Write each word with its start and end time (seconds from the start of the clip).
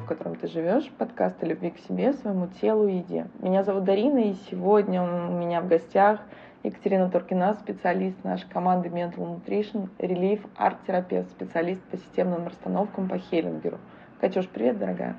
в 0.00 0.06
котором 0.06 0.34
ты 0.34 0.48
живешь, 0.48 0.90
подкаст 0.98 1.42
о 1.42 1.46
любви 1.46 1.70
к 1.70 1.78
себе, 1.78 2.12
своему 2.12 2.48
телу 2.60 2.88
и 2.88 2.96
еде. 2.96 3.26
Меня 3.40 3.62
зовут 3.62 3.84
Дарина, 3.84 4.18
и 4.18 4.34
сегодня 4.50 5.02
у 5.02 5.32
меня 5.32 5.60
в 5.60 5.68
гостях 5.68 6.20
Екатерина 6.62 7.10
Туркина, 7.10 7.54
специалист 7.54 8.22
нашей 8.24 8.48
команды 8.48 8.88
Mental 8.88 9.18
Nutrition, 9.18 9.88
релиф, 9.98 10.44
арт-терапевт, 10.56 11.30
специалист 11.30 11.82
по 11.84 11.96
системным 11.96 12.46
расстановкам 12.46 13.08
по 13.08 13.18
Хеллингеру. 13.18 13.78
Катюш, 14.20 14.48
привет, 14.48 14.78
дорогая. 14.78 15.16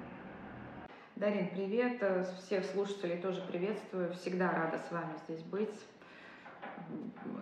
Дарин, 1.16 1.50
привет. 1.50 2.02
Всех 2.40 2.66
слушателей 2.66 3.18
тоже 3.18 3.42
приветствую. 3.42 4.14
Всегда 4.14 4.52
рада 4.52 4.78
с 4.78 4.92
вами 4.92 5.14
здесь 5.28 5.44
быть. 5.44 5.74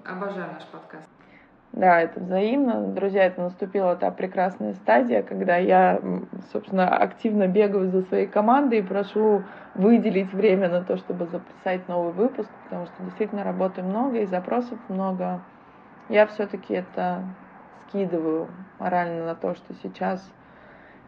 Обожаю 0.05 0.53
наш 0.53 0.65
подкаст. 0.65 1.08
Да, 1.71 2.01
это 2.01 2.19
взаимно. 2.19 2.87
Друзья, 2.87 3.25
это 3.25 3.41
наступила 3.41 3.95
та 3.95 4.09
прекрасная 4.09 4.73
стадия, 4.73 5.21
когда 5.21 5.57
я, 5.57 6.01
собственно, 6.51 6.87
активно 6.89 7.47
бегаю 7.47 7.89
за 7.89 8.01
своей 8.01 8.27
командой 8.27 8.79
и 8.79 8.83
прошу 8.83 9.43
выделить 9.75 10.33
время 10.33 10.67
на 10.69 10.83
то, 10.83 10.97
чтобы 10.97 11.27
записать 11.27 11.87
новый 11.87 12.11
выпуск, 12.13 12.49
потому 12.63 12.87
что 12.87 13.03
действительно 13.03 13.43
работы 13.43 13.83
много 13.83 14.19
и 14.19 14.25
запросов 14.25 14.79
много. 14.89 15.41
Я 16.09 16.25
все-таки 16.25 16.73
это 16.73 17.23
скидываю 17.87 18.47
морально 18.79 19.25
на 19.25 19.35
то, 19.35 19.53
что 19.53 19.73
сейчас 19.75 20.27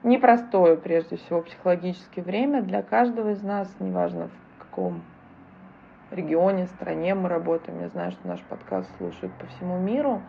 непростое, 0.03 0.77
прежде 0.77 1.17
всего, 1.17 1.41
психологическое 1.41 2.21
время 2.21 2.62
для 2.62 2.84
каждого 2.84 3.31
из 3.31 3.41
нас, 3.41 3.75
неважно 3.79 4.29
в 4.29 4.63
каком 4.63 5.01
регионе, 6.11 6.67
стране 6.67 7.15
мы 7.15 7.29
работаем. 7.29 7.81
Я 7.81 7.90
знаю, 7.90 8.12
что 8.12 8.27
наш 8.27 8.41
подкаст 8.41 8.90
слушают 8.98 9.34
по 9.34 9.45
всему 9.48 9.77
миру. 9.79 10.21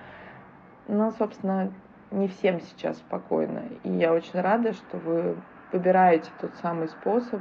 Но, 0.89 1.11
собственно, 1.13 1.73
не 2.11 2.29
всем 2.29 2.61
сейчас 2.61 2.99
спокойно. 2.99 3.63
И 3.83 3.91
я 3.91 4.13
очень 4.13 4.41
рада, 4.41 4.73
что 4.73 4.99
вы 4.99 5.37
выбираете 5.73 6.31
тот 6.41 6.55
самый 6.57 6.89
способ, 6.89 7.41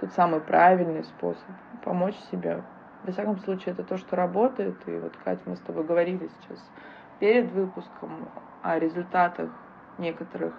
тот 0.00 0.12
самый 0.12 0.40
правильный 0.40 1.04
способ 1.04 1.44
помочь 1.84 2.16
себе. 2.30 2.62
Во 3.04 3.12
всяком 3.12 3.38
случае, 3.38 3.72
это 3.74 3.84
то, 3.84 3.96
что 3.96 4.16
работает. 4.16 4.76
И 4.86 4.92
вот, 4.92 5.16
Катя, 5.24 5.42
мы 5.46 5.56
с 5.56 5.60
тобой 5.60 5.84
говорили 5.84 6.28
сейчас 6.40 6.58
перед 7.20 7.50
выпуском 7.52 8.28
о 8.62 8.78
результатах 8.78 9.50
некоторых 9.98 10.54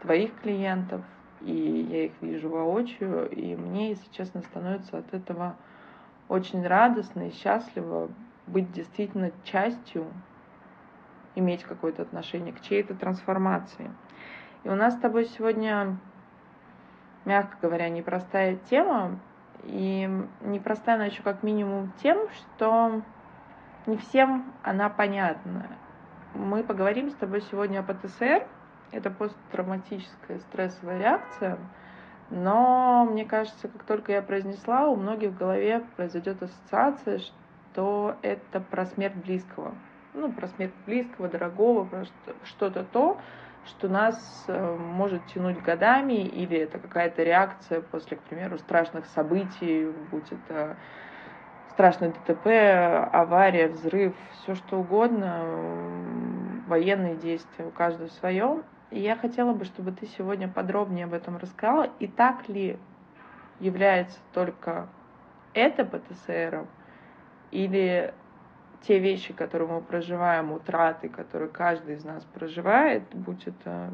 твоих 0.00 0.34
клиентов, 0.40 1.02
и 1.40 1.52
я 1.52 2.04
их 2.06 2.12
вижу 2.20 2.48
воочию, 2.48 3.28
и 3.28 3.54
мне, 3.56 3.90
если 3.90 4.10
честно, 4.10 4.42
становится 4.42 4.98
от 4.98 5.12
этого 5.12 5.56
очень 6.32 6.66
радостно 6.66 7.28
и 7.28 7.30
счастливо 7.30 8.08
быть 8.46 8.72
действительно 8.72 9.32
частью 9.44 10.06
иметь 11.34 11.62
какое-то 11.62 12.02
отношение 12.02 12.54
к 12.54 12.62
чьей-то 12.62 12.94
трансформации. 12.94 13.90
И 14.64 14.70
у 14.70 14.74
нас 14.74 14.94
с 14.94 14.98
тобой 14.98 15.26
сегодня, 15.26 15.98
мягко 17.26 17.58
говоря, 17.60 17.90
непростая 17.90 18.56
тема. 18.70 19.18
И 19.64 20.08
непростая 20.40 20.96
она 20.96 21.04
еще 21.06 21.22
как 21.22 21.42
минимум 21.42 21.92
тем, 22.02 22.26
что 22.30 23.02
не 23.86 23.98
всем 23.98 24.52
она 24.62 24.88
понятна. 24.88 25.66
Мы 26.34 26.64
поговорим 26.64 27.10
с 27.10 27.14
тобой 27.14 27.42
сегодня 27.42 27.80
о 27.80 27.82
ПТСР. 27.82 28.46
Это 28.90 29.10
посттравматическая 29.10 30.38
стрессовая 30.38 30.98
реакция. 30.98 31.58
Но 32.34 33.04
мне 33.04 33.24
кажется, 33.24 33.68
как 33.68 33.84
только 33.84 34.12
я 34.12 34.22
произнесла, 34.22 34.88
у 34.88 34.96
многих 34.96 35.32
в 35.32 35.38
голове 35.38 35.84
произойдет 35.96 36.42
ассоциация, 36.42 37.18
что 37.18 38.16
это 38.22 38.58
про 38.60 38.86
смерть 38.86 39.14
близкого 39.14 39.74
ну, 40.14 40.32
про 40.32 40.46
смерть 40.48 40.74
близкого, 40.86 41.28
дорогого, 41.28 41.84
про 41.84 42.04
что-то 42.44 42.84
то, 42.84 43.20
что 43.64 43.88
нас 43.88 44.44
э, 44.48 44.76
может 44.76 45.24
тянуть 45.26 45.62
годами, 45.62 46.24
или 46.24 46.58
это 46.58 46.78
какая-то 46.78 47.22
реакция 47.22 47.80
после, 47.80 48.16
к 48.16 48.20
примеру, 48.20 48.58
страшных 48.58 49.06
событий, 49.06 49.88
будь 50.10 50.30
это 50.32 50.76
страшное 51.70 52.10
ДТП, 52.10 52.46
авария, 53.12 53.68
взрыв, 53.68 54.14
все 54.32 54.54
что 54.54 54.80
угодно, 54.80 55.44
военные 56.66 57.16
действия, 57.16 57.66
у 57.66 57.70
каждого 57.70 58.08
свое. 58.08 58.62
И 58.92 59.00
я 59.00 59.16
хотела 59.16 59.54
бы, 59.54 59.64
чтобы 59.64 59.92
ты 59.92 60.06
сегодня 60.06 60.48
подробнее 60.48 61.06
об 61.06 61.14
этом 61.14 61.38
рассказала. 61.38 61.90
И 61.98 62.06
так 62.06 62.48
ли 62.48 62.78
является 63.58 64.18
только 64.34 64.86
это 65.54 65.84
ПТСР, 65.84 66.66
или 67.50 68.14
те 68.82 68.98
вещи, 68.98 69.32
которые 69.32 69.68
мы 69.68 69.80
проживаем, 69.80 70.52
утраты, 70.52 71.08
которые 71.08 71.48
каждый 71.48 71.94
из 71.94 72.04
нас 72.04 72.24
проживает, 72.34 73.02
будь 73.12 73.46
это 73.46 73.90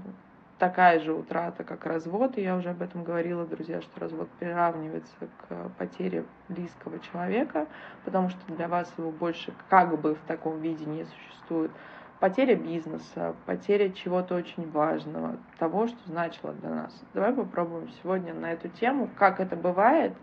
такая 0.58 0.98
же 0.98 1.12
утрата, 1.12 1.62
как 1.62 1.86
развод, 1.86 2.36
и 2.36 2.42
я 2.42 2.56
уже 2.56 2.70
об 2.70 2.82
этом 2.82 3.04
говорила, 3.04 3.46
друзья, 3.46 3.80
что 3.80 4.00
развод 4.00 4.28
приравнивается 4.40 5.14
к 5.20 5.68
потере 5.78 6.24
близкого 6.48 6.98
человека, 6.98 7.68
потому 8.04 8.30
что 8.30 8.40
для 8.54 8.66
вас 8.66 8.92
его 8.98 9.12
больше 9.12 9.52
как 9.68 10.00
бы 10.00 10.14
в 10.14 10.20
таком 10.26 10.60
виде 10.60 10.84
не 10.84 11.04
существует. 11.04 11.70
Потеря 12.20 12.56
бизнеса, 12.56 13.36
потеря 13.46 13.90
чего-то 13.90 14.34
очень 14.34 14.68
важного, 14.72 15.36
того, 15.58 15.86
что 15.86 15.98
значило 16.06 16.52
для 16.52 16.70
нас. 16.70 17.00
Давай 17.14 17.32
попробуем 17.32 17.88
сегодня 18.02 18.34
на 18.34 18.52
эту 18.52 18.68
тему, 18.68 19.08
как 19.16 19.38
это 19.38 19.54
бывает, 19.54 20.14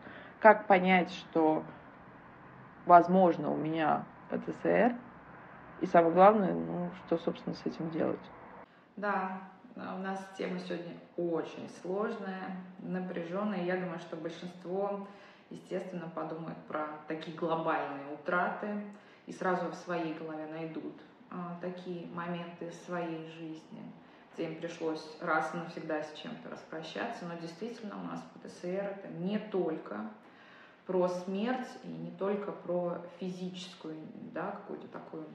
как 0.41 0.67
понять, 0.67 1.09
что 1.11 1.63
возможно 2.85 3.49
у 3.49 3.55
меня 3.55 4.03
ПТСР. 4.29 4.93
И 5.79 5.85
самое 5.85 6.13
главное, 6.13 6.53
ну, 6.53 6.89
что, 7.05 7.17
собственно, 7.17 7.55
с 7.55 7.65
этим 7.65 7.89
делать. 7.91 8.19
Да, 8.97 9.39
у 9.75 9.99
нас 9.99 10.19
тема 10.37 10.59
сегодня 10.59 10.95
очень 11.15 11.69
сложная, 11.81 12.57
напряженная. 12.79 13.63
Я 13.63 13.77
думаю, 13.77 13.99
что 13.99 14.17
большинство, 14.17 15.07
естественно, 15.49 16.09
подумает 16.13 16.57
про 16.67 16.87
такие 17.07 17.37
глобальные 17.37 18.13
утраты 18.13 18.81
и 19.27 19.31
сразу 19.31 19.69
в 19.69 19.75
своей 19.75 20.13
голове 20.13 20.45
найдут 20.51 21.01
такие 21.61 22.07
моменты 22.07 22.71
своей 22.85 23.27
жизни, 23.31 23.83
где 24.33 24.45
им 24.45 24.59
пришлось 24.59 25.05
раз 25.21 25.53
и 25.53 25.57
навсегда 25.57 26.03
с 26.03 26.13
чем-то 26.13 26.49
распрощаться. 26.49 27.25
Но 27.25 27.35
действительно 27.41 27.95
у 27.99 28.03
нас 28.03 28.21
ПТСР 28.33 28.97
это 28.97 29.07
не 29.07 29.39
только 29.39 30.09
про 30.85 31.07
смерть 31.07 31.67
и 31.83 31.87
не 31.87 32.11
только 32.11 32.51
про 32.51 33.01
физическую, 33.19 33.95
да, 34.33 34.51
какую-то 34.51 34.87
такую 34.87 35.25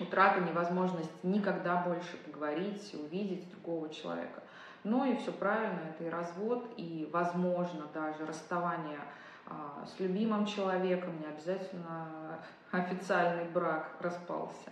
утрату, 0.00 0.40
невозможность 0.40 1.12
никогда 1.22 1.82
больше 1.82 2.16
поговорить, 2.24 2.94
увидеть 2.94 3.50
другого 3.50 3.90
человека. 3.90 4.42
Но 4.84 5.04
и 5.04 5.16
все 5.16 5.30
правильно, 5.30 5.80
это 5.90 6.04
и 6.04 6.08
развод, 6.08 6.66
и, 6.76 7.08
возможно, 7.12 7.86
даже 7.94 8.26
расставание 8.26 8.98
а, 9.46 9.86
с 9.86 10.00
любимым 10.00 10.46
человеком, 10.46 11.18
не 11.20 11.26
обязательно 11.26 12.38
официальный 12.72 13.44
брак 13.50 13.94
распался. 14.00 14.70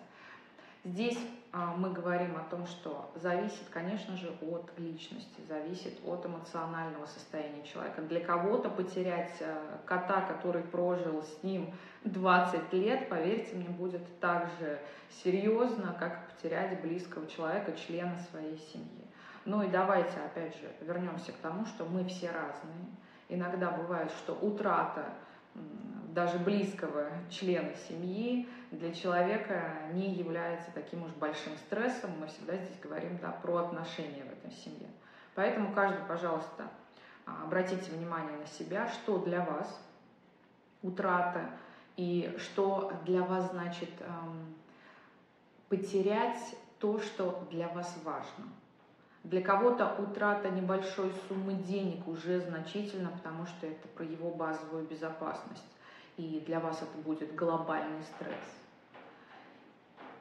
Здесь 0.83 1.19
а, 1.53 1.75
мы 1.77 1.93
говорим 1.93 2.37
о 2.37 2.49
том, 2.51 2.67
что 2.67 3.11
зависит, 3.15 3.69
конечно 3.71 4.17
же, 4.17 4.33
от 4.41 4.71
личности, 4.79 5.41
зависит 5.47 5.99
от 6.07 6.25
эмоционального 6.25 7.05
состояния 7.05 7.63
человека. 7.65 8.01
Для 8.01 8.21
кого-то 8.21 8.71
потерять 8.71 9.35
а, 9.43 9.79
кота, 9.85 10.23
который 10.23 10.63
прожил 10.63 11.23
с 11.23 11.43
ним 11.43 11.75
20 12.05 12.73
лет, 12.73 13.11
поверьте 13.11 13.57
мне, 13.57 13.69
будет 13.69 14.21
так 14.21 14.49
же 14.59 14.81
серьезно, 15.23 15.95
как 15.99 16.31
потерять 16.31 16.81
близкого 16.81 17.27
человека, 17.27 17.73
члена 17.73 18.19
своей 18.31 18.57
семьи. 18.73 19.05
Ну 19.45 19.63
и 19.63 19.69
давайте, 19.69 20.19
опять 20.25 20.55
же, 20.55 20.71
вернемся 20.81 21.33
к 21.33 21.37
тому, 21.37 21.67
что 21.67 21.85
мы 21.85 22.07
все 22.07 22.31
разные. 22.31 22.87
Иногда 23.29 23.71
бывает, 23.71 24.11
что 24.13 24.33
утрата 24.33 25.05
даже 26.15 26.39
близкого 26.39 27.11
члена 27.29 27.75
семьи 27.89 28.49
для 28.71 28.93
человека 28.93 29.73
не 29.93 30.15
является 30.15 30.71
таким 30.73 31.03
уж 31.03 31.11
большим 31.13 31.57
стрессом. 31.57 32.13
Мы 32.21 32.29
всегда 32.29 32.57
здесь 32.57 32.79
говорим 32.81 33.19
да, 33.19 33.31
про 33.31 33.57
отношения 33.57 34.25
в 34.25 34.33
этой 34.33 34.53
семье. 34.53 34.89
Поэтому 35.35 35.73
каждый, 35.73 36.05
пожалуйста, 36.07 36.69
а, 37.27 37.45
обратите 37.45 37.91
внимание 37.91 38.37
на 38.37 38.47
себя, 38.47 38.89
что 38.89 39.19
для 39.19 39.45
вас 39.45 39.81
утрата 40.83 41.51
и 41.97 42.35
что 42.39 42.93
для 43.05 43.23
вас 43.23 43.51
значит 43.51 43.91
эм, 44.01 44.55
потерять 45.69 46.57
то, 46.79 47.01
что 47.01 47.47
для 47.51 47.69
вас 47.69 47.99
важно. 48.05 48.49
Для 49.23 49.43
кого-то 49.43 49.97
утрата 49.99 50.49
небольшой 50.49 51.13
суммы 51.29 51.55
денег 51.55 52.09
уже 52.09 52.41
значительно, 52.41 53.11
потому 53.11 53.47
что 53.47 53.67
это 53.67 53.87
про 53.89 54.05
его 54.05 54.31
базовую 54.31 54.87
безопасность. 54.87 55.77
И 56.17 56.43
для 56.47 56.59
вас 56.59 56.81
это 56.81 56.99
будет 57.05 57.35
глобальный 57.35 58.03
стресс. 58.03 58.60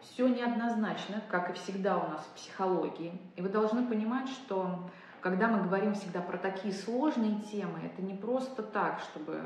Все 0.01 0.27
неоднозначно, 0.27 1.21
как 1.29 1.49
и 1.49 1.53
всегда 1.53 1.97
у 1.97 2.09
нас 2.09 2.21
в 2.21 2.35
психологии. 2.35 3.19
И 3.35 3.41
вы 3.41 3.49
должны 3.49 3.85
понимать, 3.85 4.29
что 4.29 4.89
когда 5.21 5.47
мы 5.47 5.63
говорим 5.63 5.93
всегда 5.93 6.21
про 6.21 6.37
такие 6.37 6.73
сложные 6.73 7.41
темы, 7.41 7.79
это 7.83 8.01
не 8.01 8.13
просто 8.13 8.63
так, 8.63 9.01
чтобы 9.01 9.41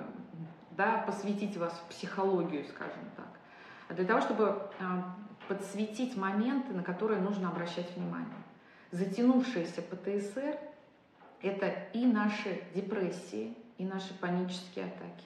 да, 0.71 1.03
посвятить 1.05 1.57
вас 1.57 1.73
в 1.73 1.89
психологию, 1.89 2.65
скажем 2.65 3.03
так, 3.15 3.27
а 3.89 3.93
для 3.93 4.05
того, 4.05 4.21
чтобы 4.21 4.69
а, 4.79 5.15
подсветить 5.47 6.15
моменты, 6.15 6.73
на 6.73 6.83
которые 6.83 7.19
нужно 7.19 7.49
обращать 7.49 7.95
внимание 7.95 8.43
затянувшаяся 8.93 9.81
ПТСР 9.81 10.57
Это 11.41 11.67
и 11.93 12.05
наши 12.05 12.63
депрессии, 12.73 13.57
и 13.77 13.83
наши 13.83 14.13
панические 14.13 14.85
атаки. 14.85 15.25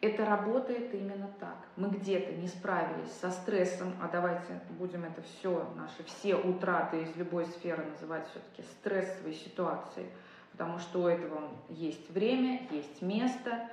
Это 0.00 0.24
работает 0.24 0.94
именно 0.94 1.28
так. 1.40 1.56
Мы 1.76 1.88
где-то 1.88 2.32
не 2.32 2.46
справились 2.46 3.10
со 3.20 3.30
стрессом, 3.32 3.94
а 4.00 4.08
давайте 4.08 4.60
будем 4.78 5.04
это 5.04 5.22
все, 5.22 5.68
наши 5.76 6.04
все 6.04 6.36
утраты 6.36 7.02
из 7.02 7.16
любой 7.16 7.46
сферы 7.46 7.84
называть 7.84 8.28
все-таки 8.30 8.62
стрессовой 8.62 9.34
ситуацией, 9.34 10.06
потому 10.52 10.78
что 10.78 11.02
у 11.02 11.06
этого 11.08 11.50
есть 11.68 12.08
время, 12.10 12.68
есть 12.70 13.02
место, 13.02 13.68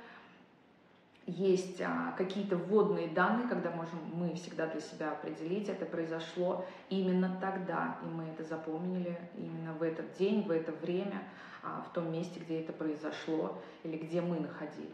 есть 1.26 1.80
а, 1.80 2.12
какие-то 2.18 2.56
вводные 2.56 3.06
данные, 3.06 3.46
когда 3.48 3.70
можем 3.70 3.98
мы 4.12 4.34
всегда 4.34 4.66
для 4.66 4.80
себя 4.80 5.12
определить, 5.12 5.68
это 5.68 5.84
произошло 5.84 6.64
именно 6.88 7.38
тогда, 7.40 7.98
и 8.02 8.06
мы 8.06 8.24
это 8.24 8.42
запомнили 8.42 9.16
именно 9.36 9.74
в 9.74 9.82
этот 9.82 10.12
день, 10.14 10.42
в 10.42 10.50
это 10.50 10.72
время, 10.72 11.22
а, 11.62 11.82
в 11.82 11.92
том 11.92 12.10
месте, 12.12 12.40
где 12.40 12.60
это 12.62 12.72
произошло 12.72 13.60
или 13.84 13.96
где 13.96 14.20
мы 14.20 14.40
находились. 14.40 14.90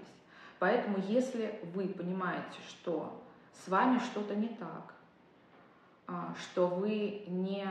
Поэтому, 0.63 0.99
если 1.09 1.59
вы 1.75 1.89
понимаете, 1.89 2.61
что 2.69 3.21
с 3.53 3.67
вами 3.67 3.99
что-то 3.99 4.37
не 4.37 4.47
так, 4.47 4.95
а, 6.07 6.37
что 6.41 6.69
вы 6.69 7.25
не 7.27 7.67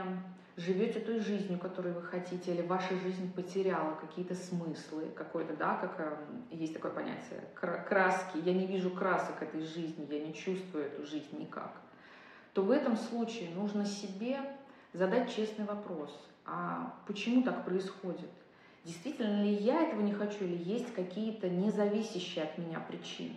живете 0.58 1.00
той 1.00 1.20
жизнью, 1.20 1.58
которую 1.58 1.94
вы 1.94 2.02
хотите, 2.02 2.52
или 2.52 2.60
ваша 2.60 2.94
жизнь 2.98 3.32
потеряла 3.32 3.94
какие-то 3.94 4.34
смыслы, 4.34 5.06
какой-то, 5.16 5.56
да, 5.56 5.76
как 5.76 5.94
э, 6.00 6.16
есть 6.50 6.74
такое 6.74 6.92
понятие, 6.92 7.42
краски, 7.54 8.36
я 8.44 8.52
не 8.52 8.66
вижу 8.66 8.90
красок 8.90 9.40
этой 9.40 9.62
жизни, 9.62 10.06
я 10.10 10.26
не 10.26 10.34
чувствую 10.34 10.84
эту 10.84 11.06
жизнь 11.06 11.38
никак, 11.38 11.72
то 12.52 12.60
в 12.60 12.70
этом 12.70 12.98
случае 12.98 13.54
нужно 13.54 13.86
себе 13.86 14.38
задать 14.92 15.34
честный 15.34 15.64
вопрос, 15.64 16.14
а 16.44 16.94
почему 17.06 17.42
так 17.42 17.64
происходит? 17.64 18.28
Действительно 18.84 19.42
ли 19.42 19.54
я 19.54 19.82
этого 19.82 20.00
не 20.00 20.12
хочу, 20.12 20.44
или 20.44 20.56
есть 20.56 20.92
какие-то 20.94 21.48
независящие 21.48 22.44
от 22.44 22.58
меня 22.58 22.80
причины? 22.80 23.36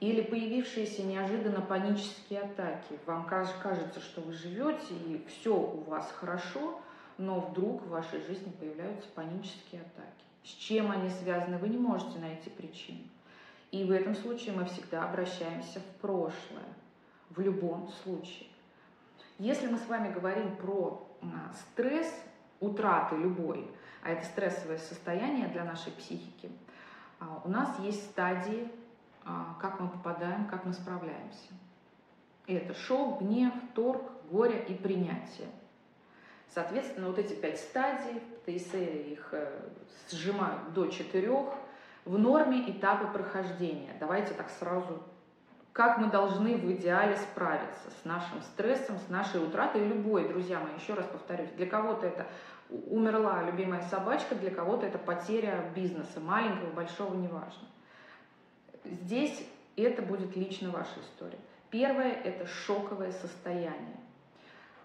Или 0.00 0.22
появившиеся 0.22 1.02
неожиданно 1.02 1.60
панические 1.60 2.40
атаки. 2.40 2.98
Вам 3.04 3.26
кажется, 3.26 4.00
что 4.00 4.22
вы 4.22 4.32
живете, 4.32 4.94
и 5.06 5.22
все 5.28 5.54
у 5.54 5.82
вас 5.82 6.10
хорошо, 6.12 6.80
но 7.18 7.40
вдруг 7.40 7.82
в 7.82 7.90
вашей 7.90 8.22
жизни 8.22 8.50
появляются 8.58 9.08
панические 9.14 9.82
атаки. 9.82 10.24
С 10.42 10.48
чем 10.48 10.90
они 10.90 11.10
связаны, 11.10 11.58
вы 11.58 11.68
не 11.68 11.76
можете 11.76 12.18
найти 12.18 12.48
причину. 12.48 13.04
И 13.70 13.84
в 13.84 13.90
этом 13.90 14.14
случае 14.14 14.54
мы 14.54 14.64
всегда 14.64 15.04
обращаемся 15.04 15.80
в 15.80 16.00
прошлое, 16.00 16.74
в 17.28 17.38
любом 17.40 17.90
случае. 18.02 18.48
Если 19.38 19.66
мы 19.66 19.76
с 19.76 19.86
вами 19.86 20.12
говорим 20.12 20.56
про 20.56 21.06
стресс, 21.54 22.10
утраты 22.58 23.16
любой, 23.16 23.70
а 24.02 24.10
это 24.10 24.24
стрессовое 24.24 24.78
состояние 24.78 25.48
для 25.48 25.64
нашей 25.64 25.92
психики, 25.92 26.50
а, 27.18 27.42
у 27.44 27.48
нас 27.48 27.78
есть 27.80 28.10
стадии, 28.10 28.70
а, 29.24 29.56
как 29.60 29.80
мы 29.80 29.88
попадаем, 29.88 30.46
как 30.46 30.64
мы 30.64 30.72
справляемся. 30.72 31.48
И 32.46 32.54
это 32.54 32.74
шок, 32.74 33.20
гнев, 33.20 33.52
торг, 33.74 34.02
горе 34.30 34.64
и 34.68 34.74
принятие. 34.74 35.48
Соответственно, 36.48 37.08
вот 37.08 37.18
эти 37.18 37.34
пять 37.34 37.60
стадий, 37.60 38.20
ТСЭ 38.44 38.84
их 38.84 39.28
э, 39.32 39.68
сжимают 40.10 40.72
до 40.72 40.88
четырех, 40.88 41.54
в 42.04 42.18
норме 42.18 42.68
этапы 42.68 43.06
прохождения. 43.06 43.94
Давайте 44.00 44.34
так 44.34 44.50
сразу 44.50 45.00
как 45.72 45.98
мы 45.98 46.08
должны 46.08 46.56
в 46.56 46.72
идеале 46.72 47.16
справиться 47.16 47.90
с 48.02 48.04
нашим 48.04 48.42
стрессом, 48.42 48.98
с 48.98 49.08
нашей 49.08 49.42
утратой. 49.42 49.86
любой, 49.86 50.28
друзья 50.28 50.58
мои, 50.58 50.74
еще 50.74 50.94
раз 50.94 51.06
повторюсь, 51.06 51.50
для 51.50 51.66
кого-то 51.66 52.06
это 52.06 52.26
умерла 52.88 53.42
любимая 53.42 53.82
собачка, 53.82 54.34
для 54.34 54.50
кого-то 54.50 54.86
это 54.86 54.98
потеря 54.98 55.70
бизнеса, 55.74 56.20
маленького, 56.20 56.70
большого, 56.70 57.14
неважно. 57.14 57.66
Здесь 58.84 59.46
это 59.76 60.02
будет 60.02 60.36
лично 60.36 60.70
ваша 60.70 61.00
история. 61.00 61.38
Первое– 61.70 62.12
это 62.24 62.46
шоковое 62.46 63.12
состояние. 63.12 63.96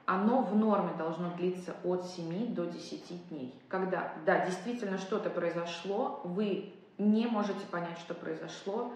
Оно 0.05 0.43
в 0.43 0.55
норме 0.55 0.93
должно 0.97 1.31
длиться 1.35 1.75
от 1.83 2.05
7 2.05 2.53
до 2.53 2.65
10 2.65 3.29
дней. 3.29 3.59
Когда, 3.67 4.13
да, 4.25 4.45
действительно 4.45 4.99
что-то 4.99 5.31
произошло, 5.31 6.21
вы 6.23 6.73
не 6.99 7.25
можете 7.25 7.65
понять, 7.71 7.97
что 7.99 8.13
произошло, 8.13 8.93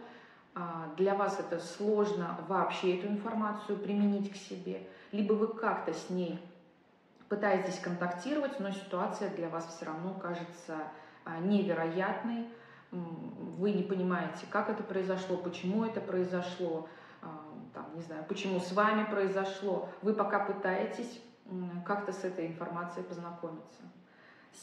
а, 0.54 0.88
для 0.98 1.16
вас 1.16 1.40
это 1.40 1.60
сложно 1.60 2.38
вообще 2.48 2.98
эту 2.98 3.08
информацию 3.08 3.78
применить 3.78 4.32
к 4.32 4.36
себе, 4.36 4.88
либо 5.12 5.34
вы 5.34 5.48
как-то 5.48 5.94
с 5.94 6.10
ней 6.10 6.40
пытаетесь 7.30 7.80
контактировать, 7.80 8.60
но 8.60 8.72
ситуация 8.72 9.30
для 9.30 9.50
вас 9.50 9.68
все 9.68 9.86
равно 9.86 10.14
кажется 10.16 10.78
а, 11.26 11.38
невероятной, 11.40 12.50
вы 12.92 13.72
не 13.72 13.84
понимаете, 13.84 14.48
как 14.50 14.70
это 14.70 14.82
произошло, 14.82 15.38
почему 15.38 15.86
это 15.86 16.02
произошло, 16.02 16.90
а, 17.22 17.28
там, 17.74 17.86
не 17.96 18.02
знаю, 18.02 18.26
почему 18.28 18.60
с 18.60 18.72
вами 18.72 19.06
произошло. 19.06 19.90
Вы 20.02 20.14
пока 20.14 20.40
пытаетесь 20.40 21.22
как-то 21.86 22.12
с 22.12 22.24
этой 22.24 22.48
информацией 22.48 23.06
познакомиться. 23.06 23.82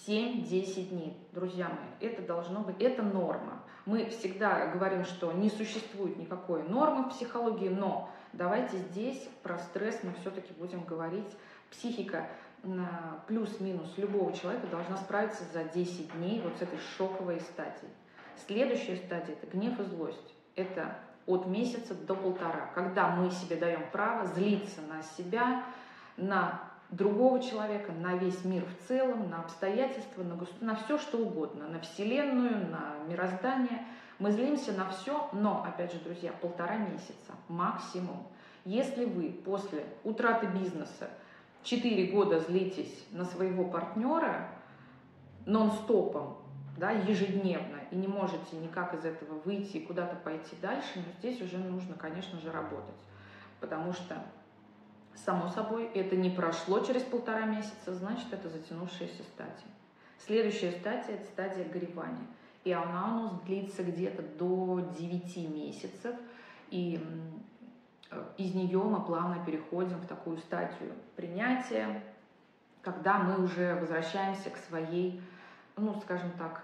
7-10 0.06 0.88
дней, 0.88 1.28
друзья 1.32 1.68
мои, 1.68 2.08
это 2.08 2.22
должно 2.22 2.60
быть, 2.60 2.80
это 2.80 3.02
норма. 3.02 3.62
Мы 3.84 4.06
всегда 4.06 4.66
говорим, 4.66 5.04
что 5.04 5.32
не 5.32 5.48
существует 5.48 6.16
никакой 6.18 6.64
нормы 6.64 7.04
в 7.04 7.10
психологии, 7.10 7.68
но 7.68 8.10
давайте 8.32 8.76
здесь 8.78 9.28
про 9.44 9.58
стресс 9.58 10.00
мы 10.02 10.12
все-таки 10.20 10.52
будем 10.54 10.84
говорить. 10.84 11.36
Психика 11.70 12.28
плюс-минус 13.26 13.92
любого 13.96 14.32
человека 14.32 14.66
должна 14.68 14.96
справиться 14.96 15.44
за 15.52 15.64
10 15.64 16.12
дней 16.14 16.40
вот 16.42 16.56
с 16.56 16.62
этой 16.62 16.78
шоковой 16.96 17.40
стадией. 17.40 17.92
Следующая 18.46 18.96
стадия– 18.96 19.34
это 19.42 19.46
гнев 19.56 19.78
и 19.80 19.84
злость. 19.84 20.34
Это 20.54 20.98
от 21.26 21.46
месяца 21.46 21.94
до 21.94 22.14
полтора, 22.14 22.70
когда 22.74 23.08
мы 23.08 23.30
себе 23.30 23.56
даем 23.56 23.84
право 23.90 24.26
злиться 24.26 24.80
на 24.82 25.02
себя, 25.02 25.64
на 26.16 26.62
другого 26.90 27.42
человека, 27.42 27.92
на 27.92 28.14
весь 28.14 28.44
мир 28.44 28.64
в 28.64 28.88
целом, 28.88 29.28
на 29.30 29.40
обстоятельства, 29.40 30.22
на, 30.22 30.36
государ... 30.36 30.62
на 30.62 30.76
все 30.76 30.98
что 30.98 31.18
угодно, 31.18 31.68
на 31.68 31.80
Вселенную, 31.80 32.68
на 32.68 32.94
мироздание. 33.08 33.84
Мы 34.18 34.30
злимся 34.30 34.72
на 34.72 34.88
все, 34.90 35.28
но, 35.32 35.64
опять 35.64 35.92
же, 35.92 35.98
друзья, 35.98 36.32
полтора 36.40 36.76
месяца 36.76 37.32
максимум. 37.48 38.26
Если 38.64 39.04
вы 39.04 39.30
после 39.44 39.84
утраты 40.04 40.46
бизнеса 40.46 41.10
4 41.66 42.12
года 42.12 42.38
злитесь 42.38 43.06
на 43.10 43.24
своего 43.24 43.64
партнера 43.64 44.48
нон-стопом, 45.46 46.38
да, 46.78 46.92
ежедневно, 46.92 47.80
и 47.90 47.96
не 47.96 48.06
можете 48.06 48.56
никак 48.56 48.94
из 48.94 49.04
этого 49.04 49.40
выйти 49.40 49.78
и 49.78 49.86
куда-то 49.86 50.16
пойти 50.16 50.54
дальше, 50.62 50.88
но 50.96 51.12
здесь 51.18 51.42
уже 51.42 51.58
нужно, 51.58 51.94
конечно 51.94 52.38
же, 52.40 52.52
работать. 52.52 52.94
Потому 53.60 53.92
что, 53.92 54.22
само 55.14 55.48
собой, 55.48 55.90
это 55.94 56.14
не 56.14 56.30
прошло 56.30 56.80
через 56.80 57.02
полтора 57.02 57.46
месяца, 57.46 57.94
значит, 57.94 58.32
это 58.32 58.48
затянувшаяся 58.48 59.22
стадия. 59.24 59.70
Следующая 60.18 60.72
стадия– 60.72 61.14
это 61.16 61.26
стадия 61.26 61.68
горевания. 61.68 62.26
И 62.64 62.72
она 62.72 63.12
у 63.12 63.22
нас 63.22 63.40
длится 63.42 63.82
где-то 63.82 64.22
до 64.22 64.92
9 64.98 65.36
месяцев. 65.54 66.14
И 66.70 67.00
из 68.36 68.54
нее 68.54 68.82
мы 68.82 69.04
плавно 69.04 69.44
переходим 69.44 69.98
в 69.98 70.06
такую 70.06 70.38
стадию 70.38 70.92
принятия, 71.16 72.02
когда 72.82 73.18
мы 73.18 73.42
уже 73.42 73.74
возвращаемся 73.80 74.50
к 74.50 74.56
своей, 74.56 75.20
ну, 75.76 76.00
скажем 76.00 76.30
так, 76.38 76.62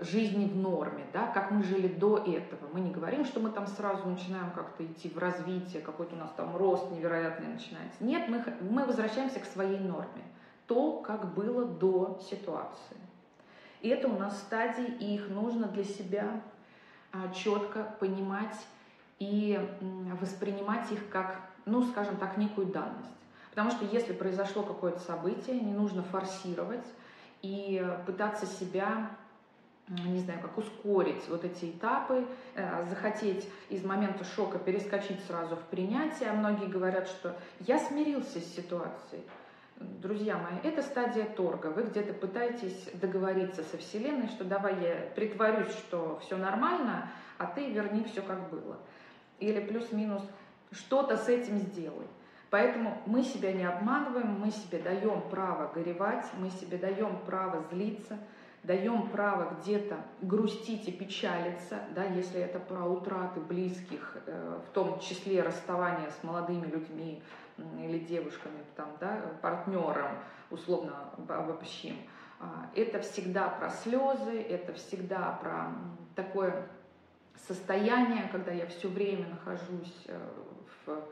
жизни 0.00 0.46
в 0.46 0.56
норме, 0.56 1.04
да, 1.12 1.26
как 1.28 1.50
мы 1.50 1.62
жили 1.62 1.88
до 1.88 2.18
этого. 2.18 2.68
Мы 2.72 2.80
не 2.80 2.90
говорим, 2.90 3.24
что 3.24 3.40
мы 3.40 3.50
там 3.50 3.66
сразу 3.66 4.08
начинаем 4.08 4.50
как-то 4.50 4.84
идти 4.84 5.08
в 5.08 5.18
развитие, 5.18 5.82
какой-то 5.82 6.14
у 6.14 6.18
нас 6.18 6.30
там 6.36 6.56
рост 6.56 6.90
невероятный 6.90 7.48
начинается. 7.48 8.02
Нет, 8.02 8.28
мы, 8.28 8.44
мы 8.60 8.84
возвращаемся 8.84 9.40
к 9.40 9.44
своей 9.44 9.78
норме. 9.78 10.24
То, 10.66 10.98
как 11.00 11.34
было 11.34 11.64
до 11.66 12.20
ситуации. 12.30 12.96
И 13.80 13.88
это 13.88 14.08
у 14.08 14.18
нас 14.18 14.38
стадии, 14.38 14.94
и 15.00 15.14
их 15.14 15.28
нужно 15.28 15.66
для 15.68 15.84
себя 15.84 16.40
а, 17.12 17.28
четко 17.34 17.94
понимать 17.98 18.56
и 19.22 19.60
воспринимать 20.20 20.90
их 20.90 21.08
как, 21.08 21.40
ну, 21.64 21.84
скажем 21.86 22.16
так, 22.16 22.36
некую 22.36 22.66
данность. 22.66 23.08
Потому 23.50 23.70
что 23.70 23.84
если 23.84 24.12
произошло 24.12 24.62
какое-то 24.62 24.98
событие, 24.98 25.60
не 25.60 25.72
нужно 25.72 26.02
форсировать 26.02 26.86
и 27.42 27.86
пытаться 28.06 28.46
себя 28.46 29.10
не 29.88 30.20
знаю, 30.20 30.40
как 30.40 30.56
ускорить 30.56 31.28
вот 31.28 31.44
эти 31.44 31.66
этапы, 31.66 32.24
э, 32.54 32.86
захотеть 32.88 33.46
из 33.68 33.84
момента 33.84 34.24
шока 34.24 34.58
перескочить 34.58 35.22
сразу 35.26 35.56
в 35.56 35.64
принятие. 35.64 36.30
А 36.30 36.34
многие 36.34 36.66
говорят, 36.66 37.08
что 37.08 37.36
я 37.60 37.78
смирился 37.78 38.40
с 38.40 38.54
ситуацией. 38.54 39.22
Друзья 39.76 40.38
мои, 40.38 40.60
это 40.62 40.82
стадия 40.82 41.26
торга. 41.26 41.66
Вы 41.66 41.82
где-то 41.82 42.14
пытаетесь 42.14 42.90
договориться 42.94 43.64
со 43.64 43.76
Вселенной, 43.76 44.28
что 44.28 44.44
давай 44.44 44.80
я 44.80 44.94
притворюсь, 45.14 45.72
что 45.72 46.20
все 46.24 46.36
нормально, 46.36 47.10
а 47.36 47.46
ты 47.46 47.70
верни 47.70 48.04
все 48.04 48.22
как 48.22 48.48
было 48.50 48.78
или 49.42 49.60
плюс-минус 49.60 50.22
что-то 50.70 51.16
с 51.16 51.28
этим 51.28 51.58
сделай. 51.58 52.06
Поэтому 52.50 52.98
мы 53.06 53.22
себя 53.22 53.52
не 53.52 53.64
обманываем, 53.64 54.38
мы 54.38 54.50
себе 54.50 54.78
даем 54.78 55.22
право 55.30 55.72
горевать, 55.72 56.26
мы 56.38 56.50
себе 56.50 56.76
даем 56.76 57.18
право 57.24 57.64
злиться, 57.70 58.18
даем 58.62 59.08
право 59.08 59.56
где-то 59.60 59.96
грустить 60.20 60.86
и 60.86 60.92
печалиться, 60.92 61.80
да, 61.94 62.04
если 62.04 62.40
это 62.40 62.58
про 62.58 62.84
утраты 62.84 63.40
близких, 63.40 64.18
э, 64.26 64.60
в 64.68 64.72
том 64.72 65.00
числе 65.00 65.42
расставание 65.42 66.10
с 66.10 66.22
молодыми 66.22 66.66
людьми 66.66 67.22
или 67.80 67.98
девушками, 67.98 68.58
там, 68.76 68.88
да, 69.00 69.18
партнером, 69.40 70.18
условно 70.50 71.10
обобщим. 71.28 71.96
А, 72.38 72.70
это 72.74 73.00
всегда 73.00 73.48
про 73.48 73.70
слезы, 73.70 74.42
это 74.42 74.72
всегда 74.74 75.38
про 75.40 75.72
такое 76.14 76.68
состояние, 77.46 78.28
когда 78.30 78.52
я 78.52 78.66
все 78.66 78.88
время 78.88 79.26
нахожусь 79.28 80.04
э, 80.06 80.18
в, 80.86 81.02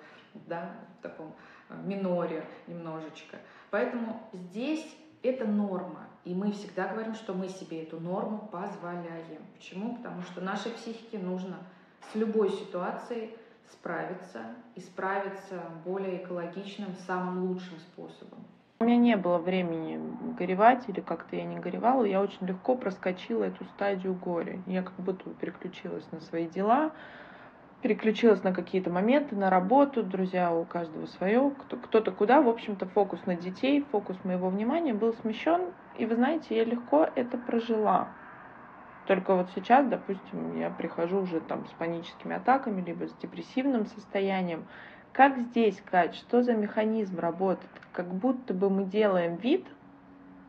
да, 0.46 0.76
в 0.98 1.02
таком 1.02 1.34
э, 1.68 1.76
миноре 1.82 2.44
немножечко. 2.66 3.38
Поэтому 3.70 4.28
здесь 4.32 4.86
это 5.22 5.44
норма. 5.46 6.06
И 6.24 6.34
мы 6.34 6.52
всегда 6.52 6.88
говорим, 6.88 7.14
что 7.14 7.34
мы 7.34 7.48
себе 7.48 7.82
эту 7.82 7.98
норму 7.98 8.48
позволяем. 8.52 9.42
Почему? 9.54 9.96
Потому 9.96 10.22
что 10.22 10.40
нашей 10.40 10.72
психике 10.72 11.18
нужно 11.18 11.58
с 12.12 12.14
любой 12.14 12.50
ситуацией 12.50 13.34
справиться 13.70 14.54
и 14.74 14.80
справиться 14.80 15.62
более 15.84 16.22
экологичным, 16.22 16.94
самым 17.06 17.44
лучшим 17.50 17.78
способом. 17.78 18.44
У 18.82 18.86
меня 18.86 18.96
не 18.96 19.16
было 19.18 19.36
времени 19.36 20.00
горевать 20.38 20.88
или 20.88 21.00
как-то 21.00 21.36
я 21.36 21.44
не 21.44 21.58
горевала. 21.58 22.02
Я 22.04 22.22
очень 22.22 22.46
легко 22.46 22.74
проскочила 22.76 23.44
эту 23.44 23.66
стадию 23.66 24.14
горя. 24.14 24.58
Я 24.66 24.82
как 24.82 24.94
будто 24.94 25.28
переключилась 25.28 26.10
на 26.12 26.20
свои 26.22 26.48
дела, 26.48 26.92
переключилась 27.82 28.42
на 28.42 28.54
какие-то 28.54 28.88
моменты, 28.88 29.36
на 29.36 29.50
работу, 29.50 30.02
друзья 30.02 30.50
у 30.54 30.64
каждого 30.64 31.04
свое, 31.04 31.52
кто-то 31.68 32.10
куда, 32.10 32.40
в 32.40 32.48
общем-то, 32.48 32.86
фокус 32.86 33.20
на 33.26 33.34
детей, 33.34 33.84
фокус 33.92 34.16
моего 34.24 34.48
внимания 34.48 34.94
был 34.94 35.12
смещен, 35.12 35.60
и 35.98 36.06
вы 36.06 36.14
знаете, 36.14 36.56
я 36.56 36.64
легко 36.64 37.06
это 37.14 37.36
прожила. 37.36 38.08
Только 39.04 39.34
вот 39.34 39.50
сейчас, 39.54 39.86
допустим, 39.88 40.58
я 40.58 40.70
прихожу 40.70 41.20
уже 41.20 41.40
там 41.40 41.66
с 41.66 41.70
паническими 41.72 42.34
атаками, 42.34 42.80
либо 42.80 43.08
с 43.08 43.12
депрессивным 43.16 43.84
состоянием. 43.84 44.64
Как 45.12 45.38
здесь, 45.38 45.82
Кать, 45.90 46.14
что 46.14 46.42
за 46.42 46.54
механизм 46.54 47.18
работает? 47.18 47.70
Как 47.92 48.06
будто 48.06 48.54
бы 48.54 48.70
мы 48.70 48.84
делаем 48.84 49.36
вид, 49.36 49.66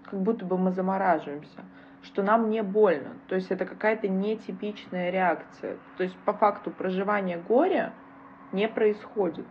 как 0.04 0.22
будто 0.22 0.46
бы 0.46 0.58
мы 0.58 0.72
замораживаемся 0.72 1.62
что 2.04 2.24
нам 2.24 2.50
не 2.50 2.64
больно. 2.64 3.14
То 3.28 3.36
есть 3.36 3.52
это 3.52 3.66
какая-то 3.66 4.08
нетипичная 4.08 5.12
реакция. 5.12 5.78
То 5.98 6.04
есть 6.04 6.16
по 6.26 6.34
факту 6.34 6.72
проживания 6.72 7.38
горя 7.38 7.94
не 8.52 8.68
происходит. 8.68 9.46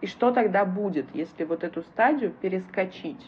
И 0.00 0.06
что 0.06 0.32
тогда 0.32 0.64
будет, 0.64 1.14
если 1.14 1.44
вот 1.44 1.64
эту 1.64 1.82
стадию 1.82 2.32
перескочить? 2.32 3.20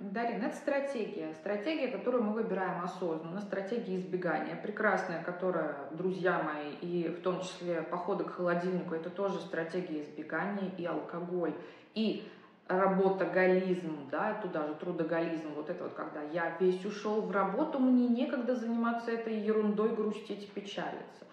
Дарин, 0.00 0.44
это 0.44 0.54
стратегия. 0.54 1.34
Стратегия, 1.34 1.88
которую 1.88 2.22
мы 2.22 2.32
выбираем 2.32 2.84
осознанно. 2.84 3.40
Стратегия 3.40 3.96
избегания. 3.96 4.54
Прекрасная, 4.54 5.24
которая, 5.24 5.76
друзья 5.90 6.40
мои, 6.40 6.70
и 6.80 7.08
в 7.08 7.20
том 7.20 7.40
числе 7.40 7.82
походы 7.82 8.22
к 8.22 8.30
холодильнику, 8.30 8.94
это 8.94 9.10
тоже 9.10 9.40
стратегия 9.40 10.02
избегания 10.04 10.70
и 10.78 10.84
алкоголь. 10.84 11.52
И 11.94 12.28
работоголизм, 12.68 14.08
да, 14.08 14.34
туда 14.34 14.68
же 14.68 14.74
трудоголизм, 14.76 15.54
вот 15.56 15.68
это 15.68 15.84
вот, 15.84 15.94
когда 15.94 16.22
я 16.22 16.56
весь 16.60 16.84
ушел 16.84 17.22
в 17.22 17.32
работу, 17.32 17.80
мне 17.80 18.06
некогда 18.06 18.54
заниматься 18.54 19.10
этой 19.10 19.40
ерундой, 19.40 19.96
грустить, 19.96 20.48
печалиться. 20.52 21.24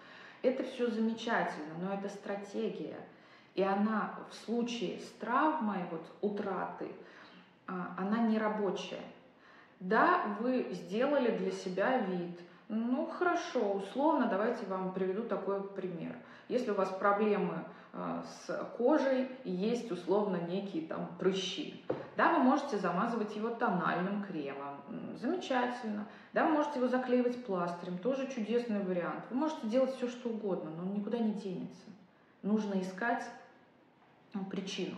Это 0.42 0.64
все 0.64 0.90
замечательно, 0.90 1.74
но 1.80 1.94
это 1.94 2.08
стратегия. 2.08 2.96
И 3.54 3.62
она 3.62 4.18
в 4.28 4.34
случае 4.34 4.98
с 4.98 5.08
травмой, 5.20 5.84
вот 5.92 6.02
утраты, 6.20 6.88
она 7.66 8.18
не 8.18 8.38
рабочая. 8.38 9.02
Да, 9.80 10.36
вы 10.40 10.68
сделали 10.72 11.36
для 11.36 11.50
себя 11.50 11.98
вид. 11.98 12.38
Ну, 12.68 13.06
хорошо, 13.06 13.74
условно, 13.74 14.26
давайте 14.28 14.66
вам 14.66 14.92
приведу 14.92 15.22
такой 15.22 15.62
пример. 15.62 16.16
Если 16.48 16.70
у 16.70 16.74
вас 16.74 16.88
проблемы 16.88 17.64
Э, 17.96 18.22
с 18.46 18.52
кожей 18.76 19.30
есть 19.44 19.90
условно 19.90 20.36
некие 20.36 20.86
там 20.86 21.08
прыщи. 21.18 21.82
Да, 22.16 22.34
вы 22.34 22.40
можете 22.40 22.76
замазывать 22.76 23.34
его 23.34 23.48
тональным 23.48 24.22
кремом, 24.22 24.80
замечательно. 25.18 26.06
Да, 26.34 26.46
вы 26.46 26.52
можете 26.52 26.78
его 26.78 26.88
заклеивать 26.88 27.42
пластырем, 27.46 27.96
тоже 27.98 28.28
чудесный 28.28 28.82
вариант. 28.82 29.24
Вы 29.30 29.36
можете 29.36 29.66
делать 29.68 29.96
все, 29.96 30.08
что 30.08 30.28
угодно, 30.28 30.70
но 30.76 30.82
он 30.82 30.92
никуда 30.92 31.18
не 31.18 31.32
денется. 31.32 31.84
Нужно 32.42 32.80
искать 32.80 33.24
ну, 34.34 34.44
причину. 34.44 34.96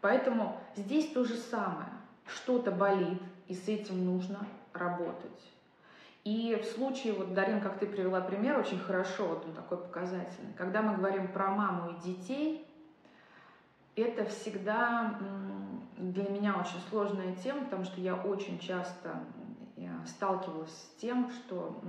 Поэтому 0.00 0.58
здесь 0.76 1.10
то 1.12 1.24
же 1.24 1.34
самое. 1.34 1.88
Что-то 2.26 2.70
болит, 2.70 3.20
и 3.48 3.54
с 3.54 3.68
этим 3.68 4.04
нужно 4.04 4.46
работать. 4.72 5.50
И 6.24 6.60
в 6.62 6.66
случае, 6.66 7.14
вот, 7.14 7.34
Дарин, 7.34 7.60
как 7.60 7.78
ты 7.78 7.86
привела 7.86 8.20
пример, 8.20 8.58
очень 8.58 8.78
хорошо, 8.78 9.26
вот 9.26 9.44
он 9.46 9.52
такой 9.54 9.78
показательный. 9.78 10.52
Когда 10.54 10.82
мы 10.82 10.96
говорим 10.96 11.28
про 11.28 11.48
маму 11.48 11.90
и 11.90 12.00
детей, 12.02 12.66
это 13.96 14.24
всегда 14.26 15.18
для 15.96 16.28
меня 16.28 16.54
очень 16.54 16.80
сложная 16.88 17.34
тема, 17.36 17.64
потому 17.64 17.84
что 17.84 18.00
я 18.00 18.14
очень 18.14 18.58
часто 18.58 19.24
сталкивалась 20.06 20.70
с 20.70 21.00
тем, 21.00 21.30
что 21.30 21.80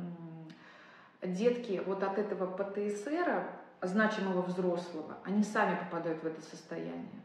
детки 1.22 1.82
вот 1.86 2.02
от 2.04 2.18
этого 2.18 2.48
ПТСР, 2.48 3.48
значимого 3.82 4.42
взрослого, 4.42 5.18
они 5.24 5.44
сами 5.44 5.76
попадают 5.76 6.24
в 6.24 6.28
это 6.28 6.42
состояние. 6.42 7.21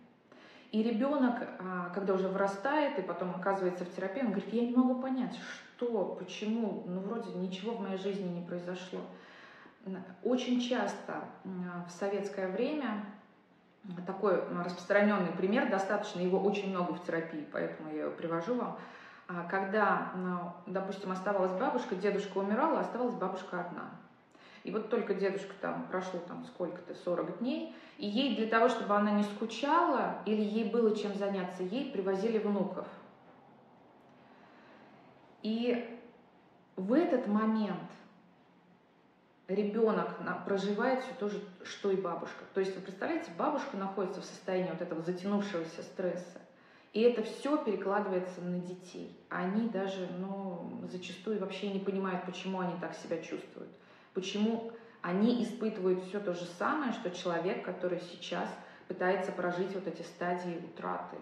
И 0.72 0.82
ребенок, 0.82 1.42
а, 1.58 1.90
когда 1.94 2.14
уже 2.14 2.28
вырастает 2.28 2.98
и 2.98 3.02
потом 3.02 3.34
оказывается 3.36 3.84
в 3.84 3.94
терапии, 3.94 4.22
он 4.22 4.32
говорит, 4.32 4.52
я 4.52 4.66
не 4.66 4.74
могу 4.74 5.00
понять, 5.00 5.38
что, 5.76 6.16
почему, 6.18 6.82
ну 6.86 7.00
вроде 7.00 7.32
ничего 7.34 7.72
в 7.72 7.80
моей 7.80 7.98
жизни 7.98 8.28
не 8.28 8.46
произошло. 8.46 9.00
Очень 10.24 10.60
часто 10.60 11.24
в 11.44 11.90
советское 11.92 12.48
время 12.48 13.04
такой 14.06 14.42
распространенный 14.64 15.30
пример, 15.32 15.70
достаточно 15.70 16.20
его 16.20 16.40
очень 16.40 16.70
много 16.70 16.92
в 16.92 17.04
терапии, 17.04 17.46
поэтому 17.52 17.92
я 17.92 18.02
его 18.02 18.10
привожу 18.10 18.54
вам. 18.54 18.78
А, 19.28 19.44
когда, 19.44 20.12
ну, 20.14 20.52
допустим, 20.66 21.10
оставалась 21.10 21.52
бабушка, 21.52 21.96
дедушка 21.96 22.38
умирал, 22.38 22.76
а 22.76 22.80
оставалась 22.80 23.14
бабушка 23.14 23.60
одна. 23.60 23.90
И 24.66 24.72
вот 24.72 24.90
только 24.90 25.14
дедушка 25.14 25.54
там 25.60 25.86
прошло 25.86 26.18
там 26.26 26.44
сколько-то, 26.44 26.92
40 26.92 27.38
дней, 27.38 27.72
и 27.98 28.06
ей 28.08 28.34
для 28.34 28.48
того, 28.48 28.68
чтобы 28.68 28.96
она 28.96 29.12
не 29.12 29.22
скучала 29.22 30.18
или 30.26 30.42
ей 30.42 30.68
было 30.68 30.96
чем 30.96 31.14
заняться, 31.14 31.62
ей 31.62 31.92
привозили 31.92 32.38
внуков. 32.38 32.88
И 35.44 35.96
в 36.74 36.92
этот 36.94 37.28
момент 37.28 37.92
ребенок 39.46 40.18
проживает 40.44 41.04
все 41.04 41.14
то 41.14 41.28
же, 41.28 41.40
что 41.62 41.92
и 41.92 41.96
бабушка. 41.96 42.42
То 42.52 42.58
есть, 42.58 42.74
вы 42.74 42.82
представляете, 42.82 43.30
бабушка 43.38 43.76
находится 43.76 44.20
в 44.20 44.24
состоянии 44.24 44.72
вот 44.72 44.82
этого 44.82 45.00
затянувшегося 45.00 45.84
стресса. 45.84 46.40
И 46.92 47.02
это 47.02 47.22
все 47.22 47.56
перекладывается 47.62 48.40
на 48.40 48.58
детей. 48.58 49.16
Они 49.28 49.68
даже, 49.68 50.08
ну, 50.18 50.82
зачастую 50.90 51.38
вообще 51.38 51.72
не 51.72 51.78
понимают, 51.78 52.24
почему 52.26 52.58
они 52.58 52.74
так 52.80 52.96
себя 52.96 53.22
чувствуют. 53.22 53.70
Почему 54.16 54.72
они 55.02 55.44
испытывают 55.44 56.02
все 56.04 56.18
то 56.20 56.32
же 56.32 56.46
самое, 56.58 56.92
что 56.92 57.10
человек, 57.10 57.62
который 57.62 58.00
сейчас 58.00 58.48
пытается 58.88 59.30
прожить 59.30 59.74
вот 59.74 59.86
эти 59.86 60.00
стадии 60.00 60.58
утраты. 60.64 61.18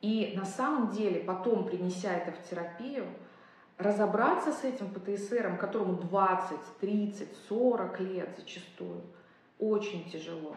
И 0.00 0.32
на 0.34 0.46
самом 0.46 0.92
деле, 0.92 1.20
потом, 1.20 1.66
принеся 1.66 2.14
это 2.14 2.32
в 2.32 2.48
терапию, 2.48 3.04
разобраться 3.76 4.50
с 4.50 4.64
этим 4.64 4.88
ПТСРом, 4.88 5.58
которому 5.58 5.98
20, 5.98 6.56
30, 6.80 7.28
40 7.50 8.00
лет 8.00 8.30
зачастую, 8.38 9.02
очень 9.58 10.10
тяжело. 10.10 10.56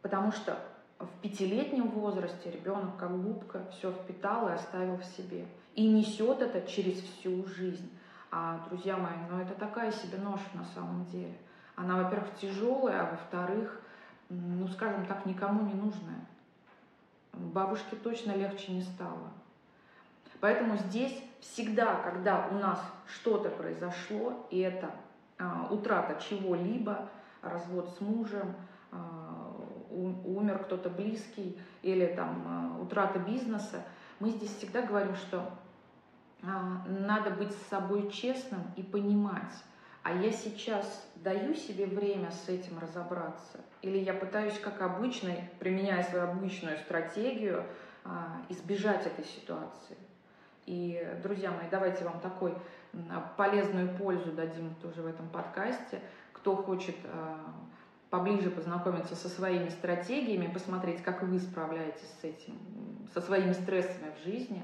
Потому 0.00 0.32
что 0.32 0.58
в 0.98 1.20
пятилетнем 1.20 1.90
возрасте 1.90 2.50
ребенок 2.50 2.96
как 2.96 3.22
губка 3.22 3.66
все 3.72 3.92
впитал 3.92 4.48
и 4.48 4.52
оставил 4.52 4.96
в 4.96 5.04
себе. 5.04 5.44
И 5.74 5.86
несет 5.86 6.40
это 6.40 6.66
через 6.66 7.02
всю 7.02 7.44
жизнь. 7.46 7.90
А, 8.30 8.60
друзья 8.68 8.96
мои, 8.96 9.16
ну 9.30 9.40
это 9.40 9.54
такая 9.54 9.90
себе 9.92 10.18
нож 10.18 10.40
на 10.54 10.64
самом 10.64 11.04
деле. 11.06 11.36
Она, 11.76 12.02
во-первых, 12.02 12.34
тяжелая, 12.40 13.02
а 13.02 13.10
во-вторых, 13.10 13.80
ну, 14.28 14.66
скажем 14.68 15.06
так, 15.06 15.24
никому 15.26 15.62
не 15.62 15.74
нужная 15.74 16.26
бабушке 17.38 17.96
точно 17.96 18.32
легче 18.32 18.72
не 18.72 18.82
стало. 18.82 19.30
Поэтому 20.40 20.76
здесь 20.76 21.22
всегда, 21.40 21.96
когда 21.96 22.48
у 22.48 22.54
нас 22.54 22.80
что-то 23.06 23.50
произошло, 23.50 24.46
и 24.50 24.58
это 24.58 24.90
а, 25.38 25.68
утрата 25.70 26.20
чего-либо, 26.22 27.08
развод 27.42 27.94
с 27.96 28.00
мужем, 28.00 28.54
а, 28.92 29.52
умер 29.90 30.64
кто-то 30.64 30.90
близкий 30.90 31.58
или 31.82 32.06
там 32.06 32.44
а, 32.46 32.82
утрата 32.82 33.18
бизнеса, 33.18 33.82
мы 34.20 34.30
здесь 34.30 34.54
всегда 34.56 34.82
говорим, 34.82 35.14
что 35.16 35.50
надо 36.42 37.30
быть 37.30 37.52
с 37.52 37.68
собой 37.68 38.10
честным 38.10 38.60
и 38.76 38.82
понимать, 38.82 39.52
а 40.02 40.12
я 40.12 40.30
сейчас 40.30 41.06
даю 41.16 41.54
себе 41.54 41.86
время 41.86 42.30
с 42.30 42.48
этим 42.48 42.78
разобраться, 42.78 43.58
или 43.82 43.98
я 43.98 44.14
пытаюсь, 44.14 44.58
как 44.58 44.80
обычно, 44.80 45.30
применяя 45.58 46.02
свою 46.04 46.24
обычную 46.24 46.78
стратегию, 46.78 47.64
а, 48.04 48.40
избежать 48.48 49.06
этой 49.06 49.24
ситуации. 49.24 49.96
И, 50.66 51.02
друзья 51.22 51.50
мои, 51.50 51.66
давайте 51.70 52.04
вам 52.04 52.20
такой 52.20 52.54
полезную 53.36 53.96
пользу 53.96 54.32
дадим 54.32 54.74
тоже 54.76 55.02
в 55.02 55.06
этом 55.06 55.28
подкасте. 55.28 56.00
Кто 56.32 56.56
хочет 56.56 56.96
поближе 58.10 58.50
познакомиться 58.50 59.14
со 59.14 59.28
своими 59.28 59.68
стратегиями, 59.68 60.50
посмотреть, 60.52 61.02
как 61.02 61.22
вы 61.22 61.38
справляетесь 61.38 62.10
с 62.20 62.24
этим, 62.24 62.58
со 63.12 63.20
своими 63.20 63.52
стрессами 63.52 64.12
в 64.18 64.24
жизни, 64.24 64.62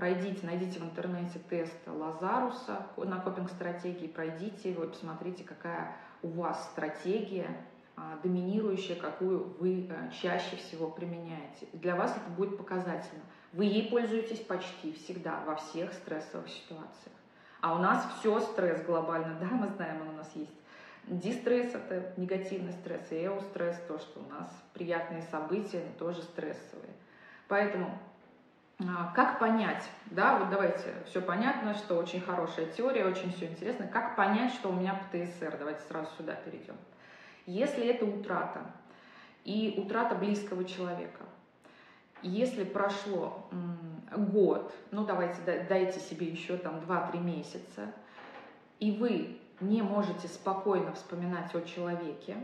пройдите, 0.00 0.46
найдите 0.46 0.78
в 0.78 0.84
интернете 0.84 1.38
тест 1.50 1.76
Лазаруса 1.86 2.86
на 2.96 3.20
копинг-стратегии, 3.20 4.06
пройдите 4.06 4.70
его 4.70 4.84
и 4.84 4.88
посмотрите, 4.88 5.44
какая 5.44 5.94
у 6.22 6.28
вас 6.28 6.70
стратегия 6.72 7.54
а, 7.96 8.18
доминирующая, 8.22 8.96
какую 8.96 9.54
вы 9.58 9.86
э, 9.90 10.10
чаще 10.22 10.56
всего 10.56 10.88
применяете. 10.88 11.66
Для 11.74 11.96
вас 11.96 12.12
это 12.12 12.30
будет 12.30 12.56
показательно. 12.56 13.20
Вы 13.52 13.66
ей 13.66 13.90
пользуетесь 13.90 14.38
почти 14.38 14.94
всегда, 14.94 15.40
во 15.44 15.56
всех 15.56 15.92
стрессовых 15.92 16.48
ситуациях. 16.48 17.14
А 17.60 17.74
у 17.74 17.78
нас 17.78 18.02
все 18.18 18.40
стресс 18.40 18.82
глобально, 18.86 19.38
да, 19.40 19.48
мы 19.48 19.68
знаем, 19.68 20.00
он 20.00 20.08
у 20.08 20.16
нас 20.16 20.30
есть. 20.34 20.50
Дистресс– 21.08 21.74
это 21.74 22.14
негативный 22.16 22.72
стресс, 22.72 23.02
и 23.10 23.26
эустресс– 23.26 23.76
то, 23.88 23.98
что 23.98 24.20
у 24.20 24.32
нас 24.32 24.48
приятные 24.72 25.22
события, 25.30 25.84
но 25.84 26.06
тоже 26.06 26.22
стрессовые. 26.22 26.94
Поэтому 27.48 27.98
как 29.14 29.38
понять, 29.38 29.88
да, 30.06 30.38
вот 30.38 30.50
давайте, 30.50 30.94
все 31.06 31.20
понятно, 31.20 31.74
что 31.74 31.96
очень 31.96 32.20
хорошая 32.20 32.66
теория, 32.66 33.04
очень 33.04 33.32
все 33.32 33.46
интересно, 33.46 33.86
как 33.86 34.16
понять, 34.16 34.52
что 34.54 34.70
у 34.70 34.72
меня 34.72 34.94
ПТСР, 34.94 35.56
давайте 35.58 35.82
сразу 35.82 36.08
сюда 36.16 36.34
перейдем. 36.34 36.76
Если 37.46 37.86
это 37.86 38.06
утрата, 38.06 38.62
и 39.44 39.74
утрата 39.76 40.14
близкого 40.14 40.64
человека, 40.64 41.24
если 42.22 42.64
прошло 42.64 43.48
год, 44.14 44.74
ну 44.90 45.04
давайте 45.04 45.66
дайте 45.68 46.00
себе 46.00 46.26
еще 46.26 46.56
там 46.56 46.80
2-3 46.80 47.18
месяца, 47.20 47.92
и 48.78 48.92
вы 48.92 49.40
не 49.60 49.82
можете 49.82 50.28
спокойно 50.28 50.92
вспоминать 50.92 51.54
о 51.54 51.60
человеке, 51.62 52.36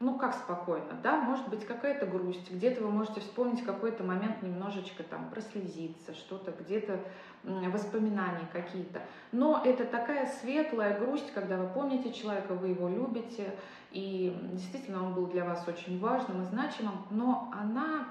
ну 0.00 0.16
как 0.16 0.34
спокойно, 0.34 0.96
да, 1.02 1.20
может 1.20 1.48
быть 1.48 1.66
какая-то 1.66 2.06
грусть, 2.06 2.50
где-то 2.50 2.82
вы 2.82 2.90
можете 2.90 3.20
вспомнить 3.20 3.64
какой-то 3.64 4.04
момент 4.04 4.42
немножечко 4.42 5.02
там 5.02 5.28
прослезиться, 5.30 6.14
что-то 6.14 6.52
где-то 6.52 7.00
воспоминания 7.42 8.46
какие-то. 8.52 9.02
Но 9.32 9.60
это 9.64 9.84
такая 9.84 10.26
светлая 10.26 10.98
грусть, 10.98 11.32
когда 11.32 11.56
вы 11.56 11.68
помните 11.68 12.12
человека, 12.12 12.54
вы 12.54 12.68
его 12.68 12.88
любите, 12.88 13.54
и 13.90 14.36
действительно 14.52 15.04
он 15.04 15.14
был 15.14 15.26
для 15.26 15.44
вас 15.44 15.66
очень 15.66 15.98
важным 15.98 16.42
и 16.42 16.46
значимым, 16.46 17.06
но 17.10 17.50
она, 17.52 18.08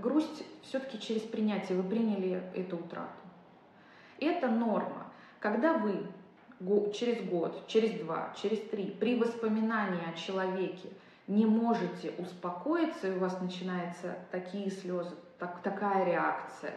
грусть 0.00 0.44
все-таки 0.62 0.98
через 0.98 1.22
принятие, 1.22 1.76
вы 1.76 1.88
приняли 1.88 2.42
эту 2.54 2.76
утрату. 2.76 3.10
Это 4.18 4.48
норма. 4.48 5.08
Когда 5.40 5.74
вы 5.74 6.06
через 6.92 7.28
год, 7.28 7.66
через 7.66 7.98
два, 8.00 8.34
через 8.40 8.60
три, 8.68 8.86
при 8.90 9.18
воспоминании 9.18 10.02
о 10.08 10.16
человеке 10.16 10.90
не 11.26 11.46
можете 11.46 12.12
успокоиться, 12.18 13.08
и 13.08 13.16
у 13.16 13.20
вас 13.20 13.40
начинаются 13.40 14.18
такие 14.30 14.70
слезы, 14.70 15.14
так, 15.38 15.62
такая 15.62 16.04
реакция, 16.04 16.74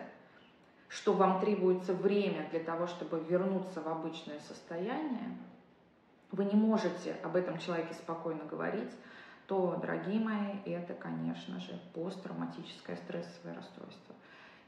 что 0.88 1.14
вам 1.14 1.40
требуется 1.40 1.94
время 1.94 2.48
для 2.52 2.60
того, 2.60 2.88
чтобы 2.88 3.20
вернуться 3.20 3.82
в 3.82 3.88
обычное 3.88 4.40
состояние, 4.40 5.38
вы 6.32 6.46
не 6.46 6.56
можете 6.56 7.16
об 7.24 7.36
этом 7.36 7.58
человеке 7.58 7.94
спокойно 7.94 8.44
говорить, 8.46 8.92
то, 9.48 9.78
дорогие 9.82 10.20
мои, 10.20 10.60
это, 10.66 10.94
конечно 10.94 11.60
же, 11.60 11.80
посттравматическое 11.94 12.96
стрессовое 12.98 13.56
расстройство. 13.56 14.16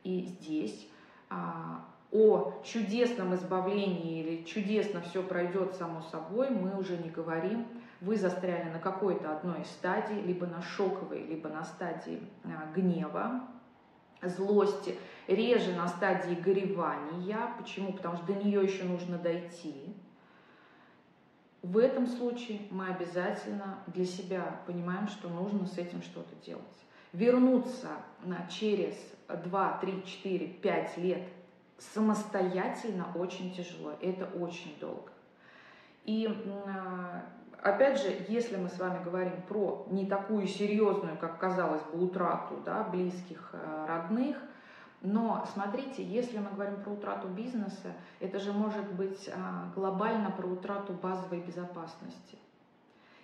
И 0.04 0.22
здесь 0.22 0.88
а, 1.30 1.84
о 2.12 2.54
чудесном 2.64 3.36
избавлении 3.36 4.22
или 4.22 4.44
чудесно 4.46 5.02
все 5.02 5.22
пройдет 5.22 5.76
само 5.76 6.02
собой, 6.02 6.50
мы 6.50 6.78
уже 6.78 6.98
не 6.98 7.10
говорим. 7.10 7.68
Вы 8.00 8.16
застряли 8.16 8.70
на 8.70 8.80
какой-то 8.80 9.36
одной 9.36 9.62
из 9.62 9.68
стадий, 9.68 10.22
либо 10.22 10.46
на 10.46 10.62
шоковой, 10.62 11.24
либо 11.24 11.50
на 11.50 11.64
стадии 11.66 12.22
а, 12.46 12.72
гнева, 12.74 13.42
злости, 14.22 14.96
реже 15.28 15.74
на 15.74 15.88
стадии 15.88 16.36
горевания. 16.36 17.54
Почему? 17.58 17.92
Потому 17.92 18.18
что 18.18 18.28
до 18.28 18.34
нее 18.36 18.64
еще 18.64 18.84
нужно 18.84 19.18
дойти. 19.18 19.96
В 21.64 21.78
этом 21.78 22.08
случае 22.08 22.62
мы 22.70 22.88
обязательно 22.88 23.80
для 23.88 24.06
себя 24.06 24.62
понимаем, 24.66 25.08
что 25.08 25.28
нужно 25.28 25.66
с 25.66 25.78
этим 25.78 26.02
что-то 26.02 26.34
делать. 26.46 26.64
Вернуться 27.12 27.90
через 28.50 28.96
2, 29.28 29.78
3, 29.82 30.04
4, 30.06 30.48
5 30.48 30.98
лет 30.98 31.24
самостоятельно 31.78 33.08
очень 33.16 33.54
тяжело, 33.54 33.94
это 34.02 34.26
очень 34.26 34.78
долго. 34.80 35.12
И 36.06 36.28
а, 36.66 37.24
опять 37.62 38.02
же, 38.02 38.26
если 38.30 38.56
мы 38.56 38.70
с 38.70 38.80
вами 38.80 39.04
говорим 39.04 39.42
про 39.44 39.86
не 39.90 40.06
такую 40.06 40.48
серьезную, 40.48 41.18
как 41.18 41.40
казалось 41.40 41.82
бы, 41.84 42.06
утрату 42.06 42.56
да, 42.66 42.84
близких, 42.84 43.50
э, 43.54 43.86
родных, 43.88 44.38
но 45.02 45.48
смотрите, 45.54 46.04
если 46.04 46.40
мы 46.40 46.50
говорим 46.50 46.82
про 46.82 46.92
утрату 46.92 47.28
бизнеса, 47.28 47.94
это 48.20 48.40
же 48.40 48.52
может 48.52 48.92
быть 48.94 49.30
а, 49.30 49.72
глобально 49.76 50.32
про 50.32 50.48
утрату 50.48 50.94
базовой 50.94 51.42
безопасности. 51.42 52.38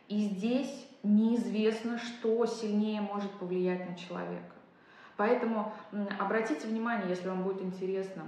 И 0.08 0.20
здесь 0.28 0.88
неизвестно, 1.02 1.98
что 1.98 2.46
сильнее 2.46 3.02
может 3.02 3.32
повлиять 3.32 3.90
на 3.90 3.96
человека. 3.96 4.54
Поэтому 5.18 5.74
обратите 6.20 6.68
внимание, 6.68 7.10
если 7.10 7.28
вам 7.28 7.44
будет 7.44 7.62
интересно, 7.62 8.24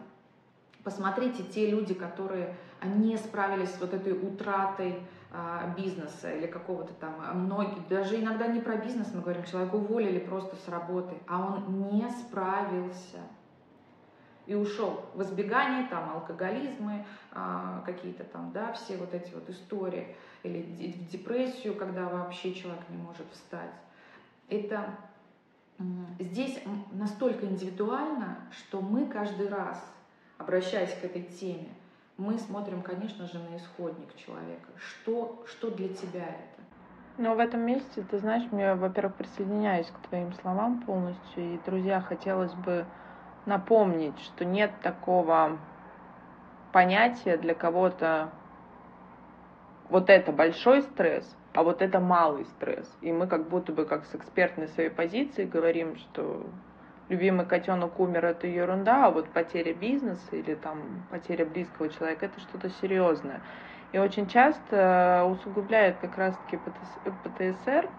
Посмотрите 0.85 1.41
те 1.41 1.71
люди, 1.71 1.95
которые 1.95 2.55
не 2.83 3.17
справились 3.17 3.71
с 3.71 3.81
вот 3.81 3.95
этой 3.95 4.13
утратой 4.13 4.99
а, 5.31 5.73
бизнеса 5.75 6.31
или 6.31 6.45
какого-то 6.45 6.93
там, 6.93 7.15
а, 7.19 7.33
многие, 7.33 7.79
даже 7.89 8.21
иногда 8.21 8.45
не 8.45 8.61
про 8.61 8.77
бизнес 8.77 9.07
мы 9.11 9.21
говорим, 9.21 9.43
человека 9.45 9.73
уволили 9.73 10.19
просто 10.19 10.55
с 10.57 10.69
работы, 10.69 11.15
а 11.27 11.41
он 11.41 11.89
не 11.89 12.07
справился 12.11 13.17
и 14.45 14.53
ушел 14.53 15.01
в 15.15 15.23
избегание, 15.23 15.87
там, 15.87 16.11
алкоголизмы, 16.11 17.03
а, 17.31 17.81
какие-то 17.83 18.23
там, 18.23 18.51
да, 18.51 18.71
все 18.73 18.95
вот 18.97 19.11
эти 19.15 19.33
вот 19.33 19.49
истории, 19.49 20.15
или 20.43 20.61
в 20.61 21.07
депрессию, 21.09 21.73
когда 21.73 22.07
вообще 22.07 22.53
человек 22.53 22.83
не 22.89 22.97
может 22.97 23.25
встать. 23.31 23.73
Это 24.49 24.85
здесь 26.19 26.61
настолько 26.91 27.47
индивидуально, 27.47 28.37
что 28.51 28.81
мы 28.81 29.07
каждый 29.07 29.49
раз 29.49 29.83
обращаясь 30.37 30.93
к 30.93 31.03
этой 31.03 31.23
теме, 31.23 31.69
мы 32.17 32.37
смотрим, 32.37 32.81
конечно 32.81 33.25
же, 33.27 33.39
на 33.39 33.57
исходник 33.57 34.15
человека. 34.15 34.71
Что, 34.77 35.43
что 35.47 35.69
для 35.69 35.89
тебя 35.89 36.23
это? 36.23 36.55
Но 37.17 37.35
в 37.35 37.39
этом 37.39 37.61
месте, 37.61 38.05
ты 38.09 38.17
знаешь, 38.19 38.49
мне, 38.51 38.73
во-первых, 38.75 39.15
присоединяюсь 39.15 39.87
к 39.87 40.07
твоим 40.07 40.33
словам 40.33 40.81
полностью. 40.81 41.53
И, 41.53 41.59
друзья, 41.65 42.01
хотелось 42.01 42.53
бы 42.53 42.85
напомнить, 43.45 44.19
что 44.19 44.43
нет 44.43 44.71
такого 44.81 45.57
понятия 46.73 47.37
для 47.37 47.53
кого-то 47.53 48.31
вот 49.89 50.09
это 50.09 50.31
большой 50.31 50.81
стресс, 50.81 51.25
а 51.53 51.63
вот 51.63 51.81
это 51.81 51.99
малый 51.99 52.45
стресс. 52.45 52.91
И 53.01 53.13
мы 53.13 53.27
как 53.27 53.47
будто 53.47 53.71
бы 53.71 53.85
как 53.85 54.05
с 54.05 54.15
экспертной 54.15 54.67
своей 54.69 54.89
позиции 54.89 55.45
говорим, 55.45 55.95
что 55.95 56.45
любимый 57.09 57.45
котенок 57.45 57.99
умер, 57.99 58.25
это 58.25 58.47
ерунда, 58.47 59.05
а 59.07 59.11
вот 59.11 59.29
потеря 59.29 59.73
бизнеса 59.73 60.35
или 60.35 60.55
там 60.55 61.03
потеря 61.11 61.45
близкого 61.45 61.89
человека, 61.89 62.25
это 62.25 62.39
что-то 62.39 62.69
серьезное. 62.69 63.41
И 63.91 63.97
очень 63.97 64.27
часто 64.27 65.25
усугубляет 65.29 65.99
как 65.99 66.17
раз-таки 66.17 66.57
ПТСР 66.57 67.89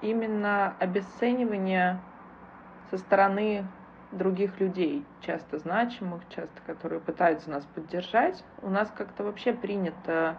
именно 0.00 0.74
обесценивание 0.78 2.00
со 2.90 2.98
стороны 2.98 3.64
других 4.10 4.60
людей, 4.60 5.04
часто 5.20 5.58
значимых, 5.58 6.22
часто 6.28 6.60
которые 6.66 7.00
пытаются 7.00 7.50
нас 7.50 7.64
поддержать. 7.64 8.44
У 8.62 8.68
нас 8.68 8.90
как-то 8.96 9.24
вообще 9.24 9.52
принято 9.52 10.36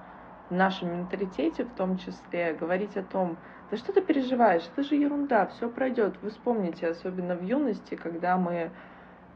в 0.50 0.54
нашем 0.54 0.90
менталитете 0.94 1.64
в 1.64 1.74
том 1.74 1.98
числе 1.98 2.54
говорить 2.54 2.96
о 2.98 3.04
том, 3.04 3.38
да 3.72 3.78
что 3.78 3.92
ты 3.94 4.02
переживаешь, 4.02 4.64
это 4.72 4.84
же 4.84 4.96
ерунда, 4.96 5.48
все 5.48 5.70
пройдет. 5.70 6.16
Вы 6.22 6.30
вспомните, 6.30 6.88
особенно 6.88 7.36
в 7.36 7.44
юности, 7.44 7.96
когда 7.96 8.38
мы 8.38 8.72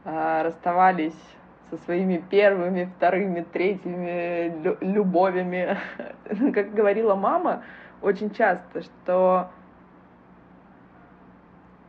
э, 0.04 0.42
расставались 0.42 1.18
со 1.70 1.76
своими 1.78 2.18
первыми, 2.18 2.92
вторыми, 2.96 3.42
третьими 3.42 4.62
лю- 4.62 4.78
любовями, 4.80 5.78
как 6.54 6.74
говорила 6.74 7.14
мама 7.14 7.64
очень 8.00 8.30
часто, 8.30 8.82
что 8.82 9.50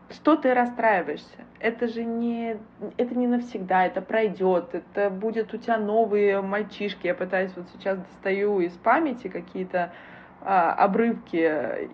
что 0.09 0.35
ты 0.35 0.53
расстраиваешься? 0.53 1.45
Это 1.61 1.87
же 1.87 2.03
не, 2.03 2.57
это 2.97 3.13
не 3.13 3.27
навсегда, 3.27 3.85
это 3.85 4.01
пройдет, 4.01 4.73
это 4.73 5.11
будет 5.11 5.53
у 5.53 5.57
тебя 5.57 5.77
новые 5.77 6.41
мальчишки. 6.41 7.05
Я 7.05 7.13
пытаюсь 7.13 7.51
вот 7.55 7.67
сейчас 7.73 7.99
достаю 7.99 8.59
из 8.61 8.73
памяти 8.73 9.27
какие-то 9.27 9.93
а, 10.41 10.73
обрывки 10.73 11.35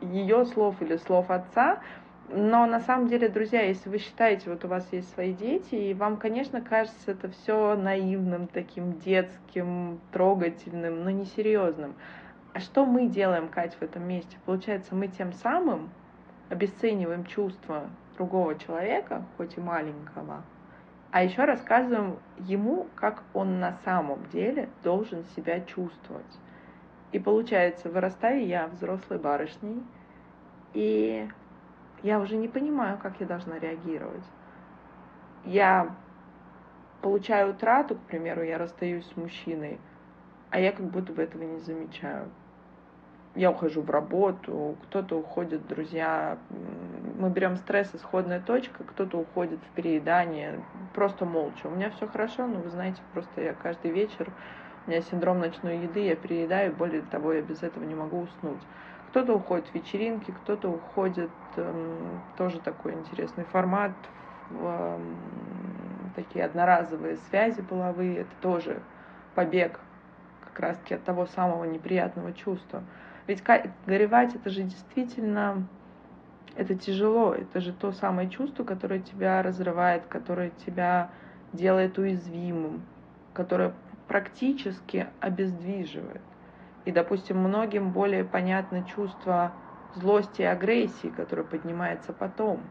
ее 0.01 0.45
слов 0.45 0.81
или 0.81 0.95
слов 0.95 1.29
отца. 1.29 1.81
Но 2.29 2.65
на 2.65 2.79
самом 2.79 3.07
деле, 3.07 3.27
друзья, 3.27 3.61
если 3.61 3.89
вы 3.89 3.99
считаете, 3.99 4.49
вот 4.49 4.63
у 4.63 4.69
вас 4.69 4.87
есть 4.91 5.09
свои 5.13 5.33
дети, 5.33 5.75
и 5.75 5.93
вам, 5.93 6.17
конечно, 6.17 6.61
кажется 6.61 7.11
это 7.11 7.29
все 7.29 7.75
наивным, 7.75 8.47
таким 8.47 8.99
детским, 8.99 9.99
трогательным, 10.11 11.03
но 11.03 11.09
несерьезным. 11.09 11.95
А 12.53 12.59
что 12.59 12.85
мы 12.85 13.07
делаем, 13.07 13.49
Кать, 13.49 13.75
в 13.75 13.81
этом 13.81 14.07
месте? 14.07 14.37
Получается, 14.45 14.95
мы 14.95 15.07
тем 15.07 15.33
самым 15.33 15.89
обесцениваем 16.49 17.25
чувства 17.25 17.89
другого 18.17 18.55
человека, 18.55 19.23
хоть 19.37 19.57
и 19.57 19.61
маленького, 19.61 20.43
а 21.11 21.23
еще 21.23 21.45
рассказываем 21.45 22.17
ему, 22.39 22.87
как 22.95 23.23
он 23.33 23.59
на 23.59 23.77
самом 23.85 24.27
деле 24.29 24.69
должен 24.83 25.23
себя 25.35 25.61
чувствовать. 25.61 26.25
И 27.11 27.19
получается, 27.19 27.89
вырастаю 27.89 28.45
я 28.45 28.67
взрослой 28.67 29.17
барышней, 29.17 29.81
и 30.73 31.27
я 32.03 32.19
уже 32.19 32.35
не 32.35 32.47
понимаю, 32.47 32.97
как 32.97 33.19
я 33.19 33.25
должна 33.25 33.57
реагировать. 33.57 34.25
Я 35.45 35.95
получаю 37.01 37.51
утрату, 37.51 37.95
к 37.95 38.01
примеру, 38.01 38.43
я 38.43 38.57
расстаюсь 38.57 39.07
с 39.07 39.15
мужчиной, 39.15 39.79
а 40.49 40.59
я 40.59 40.73
как 40.73 40.85
будто 40.87 41.13
бы 41.13 41.23
этого 41.23 41.43
не 41.43 41.59
замечаю. 41.59 42.29
Я 43.33 43.51
ухожу 43.51 43.81
в 43.81 43.89
работу, 43.89 44.75
кто-то 44.83 45.17
уходит, 45.17 45.67
друзья. 45.67 46.37
Мы 47.17 47.31
берем 47.31 47.55
стресс, 47.57 47.89
исходная 47.95 48.39
точка, 48.39 48.83
кто-то 48.83 49.17
уходит 49.17 49.59
в 49.63 49.69
переедание, 49.71 50.63
просто 50.93 51.25
молча. 51.25 51.65
У 51.65 51.71
меня 51.71 51.89
все 51.89 52.07
хорошо, 52.07 52.45
но 52.45 52.59
вы 52.61 52.69
знаете, 52.69 53.01
просто 53.11 53.41
я 53.41 53.53
каждый 53.55 53.89
вечер, 53.89 54.31
у 54.85 54.91
меня 54.91 55.01
синдром 55.01 55.39
ночной 55.39 55.79
еды, 55.79 56.01
я 56.05 56.15
переедаю, 56.15 56.73
более 56.73 57.01
того, 57.01 57.33
я 57.33 57.41
без 57.41 57.63
этого 57.63 57.83
не 57.85 57.95
могу 57.95 58.21
уснуть. 58.21 58.61
Кто-то 59.07 59.33
уходит 59.33 59.67
в 59.69 59.73
вечеринки, 59.73 60.29
кто-то 60.29 60.69
уходит, 60.69 61.31
эм, 61.55 62.21
тоже 62.35 62.61
такой 62.61 62.93
интересный 62.93 63.45
формат, 63.45 63.93
в 64.49 64.99
э, 64.99 66.11
такие 66.15 66.45
одноразовые 66.45 67.17
связи 67.17 67.63
половые, 67.63 68.17
это 68.19 68.35
тоже 68.41 68.83
побег 69.33 69.79
как 70.39 70.59
раз-таки 70.59 70.93
от 70.93 71.03
того 71.03 71.25
самого 71.25 71.63
неприятного 71.63 72.31
чувства. 72.31 72.83
Ведь 73.25 73.43
горевать 73.85 74.35
это 74.35 74.49
же 74.49 74.61
действительно, 74.63 75.67
это 76.57 76.75
тяжело, 76.75 77.33
это 77.33 77.61
же 77.61 77.71
то 77.71 77.91
самое 77.91 78.29
чувство, 78.29 78.63
которое 78.63 78.99
тебя 78.99 79.41
разрывает, 79.43 80.07
которое 80.07 80.51
тебя 80.65 81.11
делает 81.53 81.97
уязвимым, 81.97 82.81
которое 83.33 83.73
практически 84.07 85.07
обездвиживает. 85.19 86.21
И, 86.85 86.91
допустим, 86.91 87.37
многим 87.37 87.91
более 87.91 88.23
понятно 88.23 88.83
чувство 88.83 89.51
злости 89.95 90.41
и 90.41 90.45
агрессии, 90.45 91.07
которое 91.07 91.43
поднимается 91.43 92.11
потом. 92.13 92.61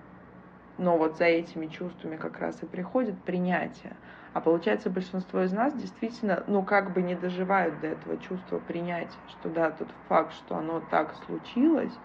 Но 0.78 0.98
вот 0.98 1.16
за 1.16 1.24
этими 1.24 1.66
чувствами 1.66 2.16
как 2.16 2.38
раз 2.40 2.62
и 2.62 2.66
приходит 2.66 3.18
принятие. 3.22 3.94
А 4.32 4.40
получается, 4.40 4.90
большинство 4.90 5.42
из 5.42 5.52
нас 5.52 5.72
действительно, 5.74 6.44
ну, 6.46 6.62
как 6.62 6.92
бы 6.92 7.02
не 7.02 7.14
доживают 7.14 7.80
до 7.80 7.86
этого 7.88 8.18
чувства 8.18 8.58
принятия, 8.58 9.16
что 9.28 9.48
да, 9.48 9.70
тот 9.70 9.88
факт, 10.08 10.34
что 10.34 10.56
оно 10.56 10.80
так 10.90 11.14
случилось, 11.24 11.96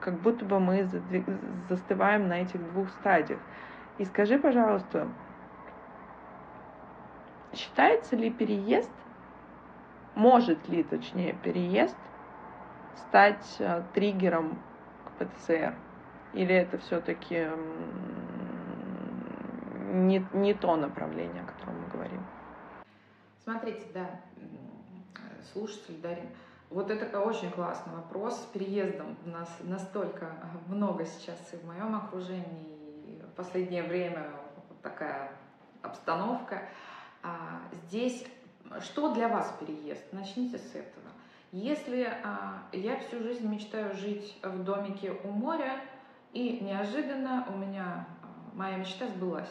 как 0.00 0.20
будто 0.20 0.44
бы 0.44 0.60
мы 0.60 0.88
застываем 1.68 2.28
на 2.28 2.42
этих 2.42 2.62
двух 2.72 2.88
стадиях. 2.90 3.40
И 3.98 4.04
скажи, 4.04 4.38
пожалуйста, 4.38 5.08
считается 7.52 8.14
ли 8.16 8.30
переезд 8.30 8.90
может 10.18 10.68
ли, 10.68 10.82
точнее, 10.82 11.32
переезд 11.32 11.96
стать 12.96 13.56
э, 13.60 13.84
триггером 13.94 14.58
к 15.04 15.10
ПТСР? 15.12 15.76
Или 16.32 16.54
это 16.56 16.78
все-таки 16.78 17.48
не, 19.92 20.26
не 20.32 20.54
то 20.54 20.74
направление, 20.74 21.42
о 21.42 21.46
котором 21.46 21.80
мы 21.82 21.88
говорим? 21.92 22.26
Смотрите, 23.44 23.86
да, 23.94 24.10
слушатель 25.52 26.00
Дарин, 26.02 26.28
вот 26.70 26.90
это 26.90 27.20
очень 27.20 27.50
классный 27.50 27.94
вопрос. 27.94 28.42
С 28.42 28.46
переездом 28.46 29.16
у 29.24 29.30
нас 29.30 29.48
настолько 29.62 30.32
много 30.66 31.04
сейчас 31.06 31.38
и 31.52 31.56
в 31.56 31.64
моем 31.64 31.96
окружении, 31.96 32.66
и 33.06 33.22
в 33.22 33.34
последнее 33.34 33.82
время 33.82 34.30
такая 34.82 35.32
обстановка. 35.82 36.68
А 37.22 37.60
здесь 37.72 38.24
что 38.80 39.14
для 39.14 39.28
вас 39.28 39.54
переезд? 39.60 40.04
Начните 40.12 40.58
с 40.58 40.74
этого. 40.74 41.08
Если 41.52 42.02
а, 42.02 42.64
я 42.72 42.98
всю 42.98 43.20
жизнь 43.22 43.48
мечтаю 43.48 43.94
жить 43.94 44.38
в 44.42 44.64
домике 44.64 45.12
у 45.24 45.28
моря, 45.28 45.80
и 46.34 46.60
неожиданно 46.60 47.46
у 47.48 47.56
меня 47.56 48.06
а, 48.22 48.54
моя 48.54 48.76
мечта 48.76 49.06
сбылась, 49.06 49.50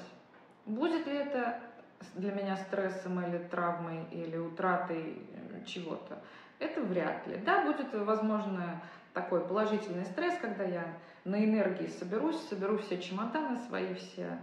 будет 0.67 1.07
ли 1.07 1.13
это 1.13 1.59
для 2.13 2.31
меня 2.31 2.55
стрессом 2.57 3.19
или 3.25 3.39
травмой, 3.39 4.05
или 4.11 4.37
утратой 4.37 5.19
э, 5.31 5.65
чего-то? 5.65 6.21
Это 6.59 6.81
вряд 6.81 7.25
ли. 7.27 7.37
Да, 7.45 7.65
будет, 7.65 7.93
возможно, 7.93 8.81
такой 9.13 9.41
положительный 9.41 10.05
стресс, 10.05 10.35
когда 10.41 10.63
я 10.63 10.85
на 11.23 11.43
энергии 11.43 11.87
соберусь, 11.87 12.39
соберу 12.49 12.77
все 12.77 12.99
чемоданы 13.01 13.57
свои, 13.67 13.93
все 13.95 14.39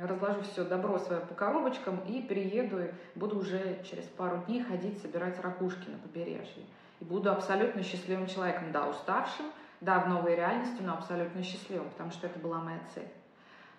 разложу 0.00 0.42
все 0.42 0.64
добро 0.64 0.98
свое 0.98 1.20
по 1.20 1.34
коробочкам 1.34 2.00
и 2.08 2.22
перееду, 2.22 2.80
и 2.80 2.90
буду 3.14 3.38
уже 3.38 3.82
через 3.84 4.04
пару 4.04 4.38
дней 4.38 4.62
ходить 4.62 5.00
собирать 5.00 5.40
ракушки 5.40 5.88
на 5.88 5.98
побережье. 5.98 6.64
И 7.00 7.04
буду 7.04 7.30
абсолютно 7.30 7.82
счастливым 7.82 8.26
человеком, 8.26 8.72
да, 8.72 8.88
уставшим, 8.88 9.46
да, 9.80 10.00
в 10.00 10.08
новой 10.08 10.36
реальности, 10.36 10.82
но 10.82 10.94
абсолютно 10.94 11.42
счастливым, 11.42 11.90
потому 11.90 12.10
что 12.10 12.26
это 12.26 12.38
была 12.38 12.58
моя 12.58 12.80
цель. 12.94 13.08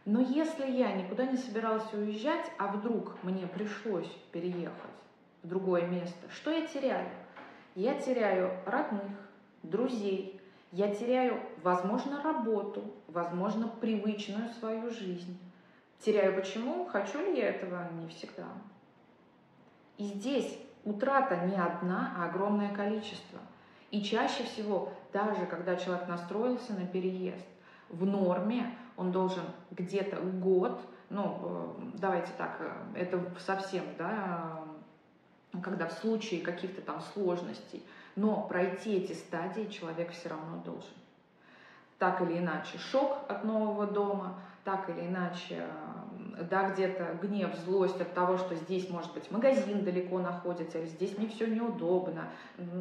Но 0.05 0.19
если 0.19 0.69
я 0.69 0.91
никуда 0.93 1.25
не 1.25 1.37
собиралась 1.37 1.93
уезжать, 1.93 2.51
а 2.57 2.67
вдруг 2.67 3.15
мне 3.23 3.47
пришлось 3.47 4.11
переехать 4.31 4.73
в 5.43 5.47
другое 5.47 5.87
место, 5.87 6.29
что 6.29 6.51
я 6.51 6.65
теряю? 6.67 7.09
Я 7.75 7.95
теряю 7.99 8.51
родных, 8.65 9.11
друзей, 9.63 10.39
я 10.71 10.93
теряю, 10.93 11.39
возможно, 11.63 12.21
работу, 12.21 12.83
возможно, 13.07 13.67
привычную 13.67 14.49
свою 14.49 14.91
жизнь. 14.91 15.37
Теряю 15.99 16.35
почему? 16.35 16.85
Хочу 16.85 17.19
ли 17.19 17.37
я 17.37 17.49
этого? 17.49 17.87
Не 17.93 18.07
всегда. 18.09 18.47
И 19.97 20.05
здесь 20.05 20.59
утрата 20.83 21.45
не 21.45 21.55
одна, 21.55 22.13
а 22.17 22.25
огромное 22.25 22.73
количество. 22.73 23.39
И 23.91 24.01
чаще 24.03 24.43
всего, 24.43 24.91
даже 25.11 25.45
когда 25.45 25.75
человек 25.75 26.07
настроился 26.07 26.73
на 26.73 26.85
переезд, 26.85 27.45
в 27.89 28.05
норме 28.05 28.75
он 28.97 29.11
должен 29.11 29.43
где-то 29.71 30.17
год, 30.17 30.81
ну, 31.09 31.39
э, 31.41 31.81
давайте 31.95 32.31
так, 32.37 32.57
э, 32.59 32.71
это 32.95 33.23
совсем, 33.39 33.83
да, 33.97 34.63
когда 35.61 35.87
в 35.87 35.93
случае 35.93 36.41
каких-то 36.41 36.81
там 36.81 37.01
сложностей, 37.13 37.83
но 38.15 38.41
пройти 38.47 38.95
эти 38.95 39.13
стадии 39.13 39.65
человек 39.65 40.11
все 40.11 40.29
равно 40.29 40.57
должен. 40.63 40.93
Так 41.99 42.21
или 42.21 42.39
иначе, 42.39 42.77
шок 42.77 43.19
от 43.29 43.43
нового 43.43 43.85
дома, 43.87 44.39
так 44.63 44.89
или 44.89 45.07
иначе, 45.07 45.67
да, 46.49 46.69
где-то 46.69 47.17
гнев, 47.21 47.55
злость 47.65 47.99
от 48.01 48.13
того, 48.13 48.37
что 48.37 48.55
здесь, 48.55 48.89
может 48.89 49.13
быть, 49.13 49.29
магазин 49.29 49.83
далеко 49.83 50.19
находится, 50.19 50.79
или 50.79 50.87
здесь 50.87 51.17
мне 51.17 51.27
все 51.27 51.47
неудобно, 51.47 52.29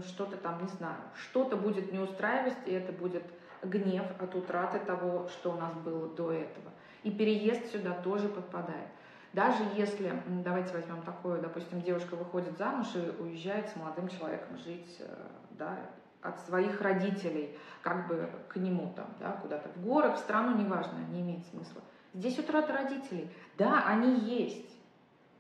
что-то 0.06 0.36
там, 0.36 0.62
не 0.62 0.68
знаю, 0.68 0.96
что-то 1.14 1.56
будет 1.56 1.92
не 1.92 1.98
устраивать, 1.98 2.56
и 2.66 2.72
это 2.72 2.92
будет 2.92 3.24
гнев 3.62 4.04
от 4.18 4.34
утраты 4.34 4.78
того, 4.80 5.28
что 5.28 5.52
у 5.52 5.56
нас 5.56 5.72
было 5.74 6.08
до 6.08 6.32
этого. 6.32 6.70
И 7.02 7.10
переезд 7.10 7.70
сюда 7.72 7.92
тоже 7.92 8.28
подпадает. 8.28 8.88
Даже 9.32 9.64
если, 9.76 10.22
давайте 10.26 10.72
возьмем 10.74 11.02
такое, 11.02 11.40
допустим, 11.40 11.80
девушка 11.80 12.16
выходит 12.16 12.58
замуж 12.58 12.88
и 12.94 13.22
уезжает 13.22 13.68
с 13.68 13.76
молодым 13.76 14.08
человеком 14.08 14.58
жить, 14.58 14.96
э, 15.00 15.26
да, 15.52 15.78
от 16.20 16.38
своих 16.40 16.80
родителей, 16.80 17.56
как 17.80 18.06
бы 18.08 18.30
к 18.48 18.56
нему 18.56 18.92
там, 18.94 19.06
да, 19.18 19.32
куда-то 19.32 19.70
в 19.70 19.82
город, 19.82 20.16
в 20.16 20.18
страну, 20.18 20.56
неважно, 20.56 20.98
не 21.10 21.22
имеет 21.22 21.46
смысла. 21.46 21.82
Здесь 22.14 22.38
утрата 22.38 22.72
родителей. 22.74 23.30
Да, 23.56 23.84
они 23.86 24.20
есть. 24.20 24.70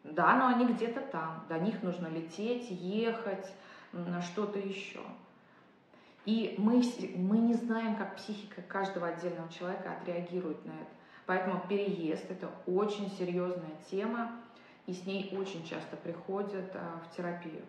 Да, 0.04 0.34
но 0.36 0.46
они 0.48 0.72
где-то 0.72 1.00
там. 1.00 1.44
До 1.48 1.58
них 1.58 1.82
нужно 1.82 2.08
лететь, 2.08 2.70
ехать, 2.70 3.52
что-то 4.22 4.58
еще. 4.58 5.00
И 6.24 6.54
мы, 6.58 6.82
мы 7.16 7.38
не 7.38 7.54
знаем, 7.54 7.96
как 7.96 8.16
психика 8.16 8.62
каждого 8.62 9.08
отдельного 9.08 9.50
человека 9.50 9.92
отреагирует 9.92 10.64
на 10.64 10.70
это. 10.70 10.90
Поэтому 11.26 11.60
переезд– 11.68 12.24
это 12.30 12.50
очень 12.66 13.10
серьезная 13.10 13.76
тема, 13.90 14.32
и 14.86 14.92
с 14.92 15.06
ней 15.06 15.32
очень 15.38 15.64
часто 15.64 15.96
приходят 15.96 16.74
а, 16.74 17.00
в 17.04 17.16
терапию. 17.16 17.62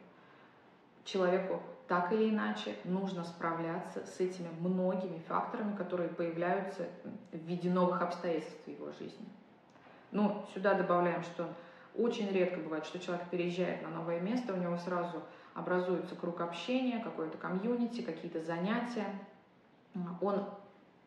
Человеку 1.05 1.61
так 1.87 2.11
или 2.11 2.29
иначе 2.29 2.75
нужно 2.85 3.23
справляться 3.23 4.05
с 4.05 4.19
этими 4.19 4.49
многими 4.59 5.19
факторами, 5.27 5.75
которые 5.75 6.09
появляются 6.09 6.87
в 7.31 7.37
виде 7.37 7.69
новых 7.69 8.01
обстоятельств 8.01 8.57
в 8.65 8.69
его 8.69 8.91
жизни. 8.93 9.27
Ну, 10.11 10.45
сюда 10.53 10.73
добавляем, 10.73 11.21
что 11.23 11.47
очень 11.95 12.31
редко 12.31 12.59
бывает, 12.59 12.85
что 12.85 12.99
человек 12.99 13.29
переезжает 13.29 13.83
на 13.83 13.89
новое 13.89 14.19
место, 14.19 14.53
у 14.53 14.57
него 14.57 14.77
сразу 14.77 15.21
образуется 15.53 16.15
круг 16.15 16.41
общения, 16.41 16.99
какое-то 16.99 17.37
комьюнити, 17.37 18.01
какие-то 18.01 18.41
занятия. 18.41 19.05
Он 20.21 20.45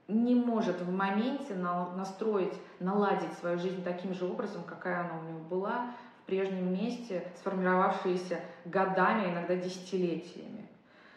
не 0.08 0.34
может 0.34 0.80
в 0.80 0.92
моменте 0.92 1.54
настроить, 1.54 2.54
наладить 2.78 3.32
свою 3.34 3.58
жизнь 3.58 3.82
таким 3.82 4.14
же 4.14 4.26
образом, 4.26 4.62
какая 4.64 5.00
она 5.00 5.18
у 5.18 5.22
него 5.24 5.40
была 5.40 5.94
в 6.22 6.26
прежнем 6.26 6.72
месте, 6.72 7.26
сформировавшаяся 7.38 8.40
годами, 8.64 9.32
иногда 9.32 9.56
десятилетиями. 9.56 10.68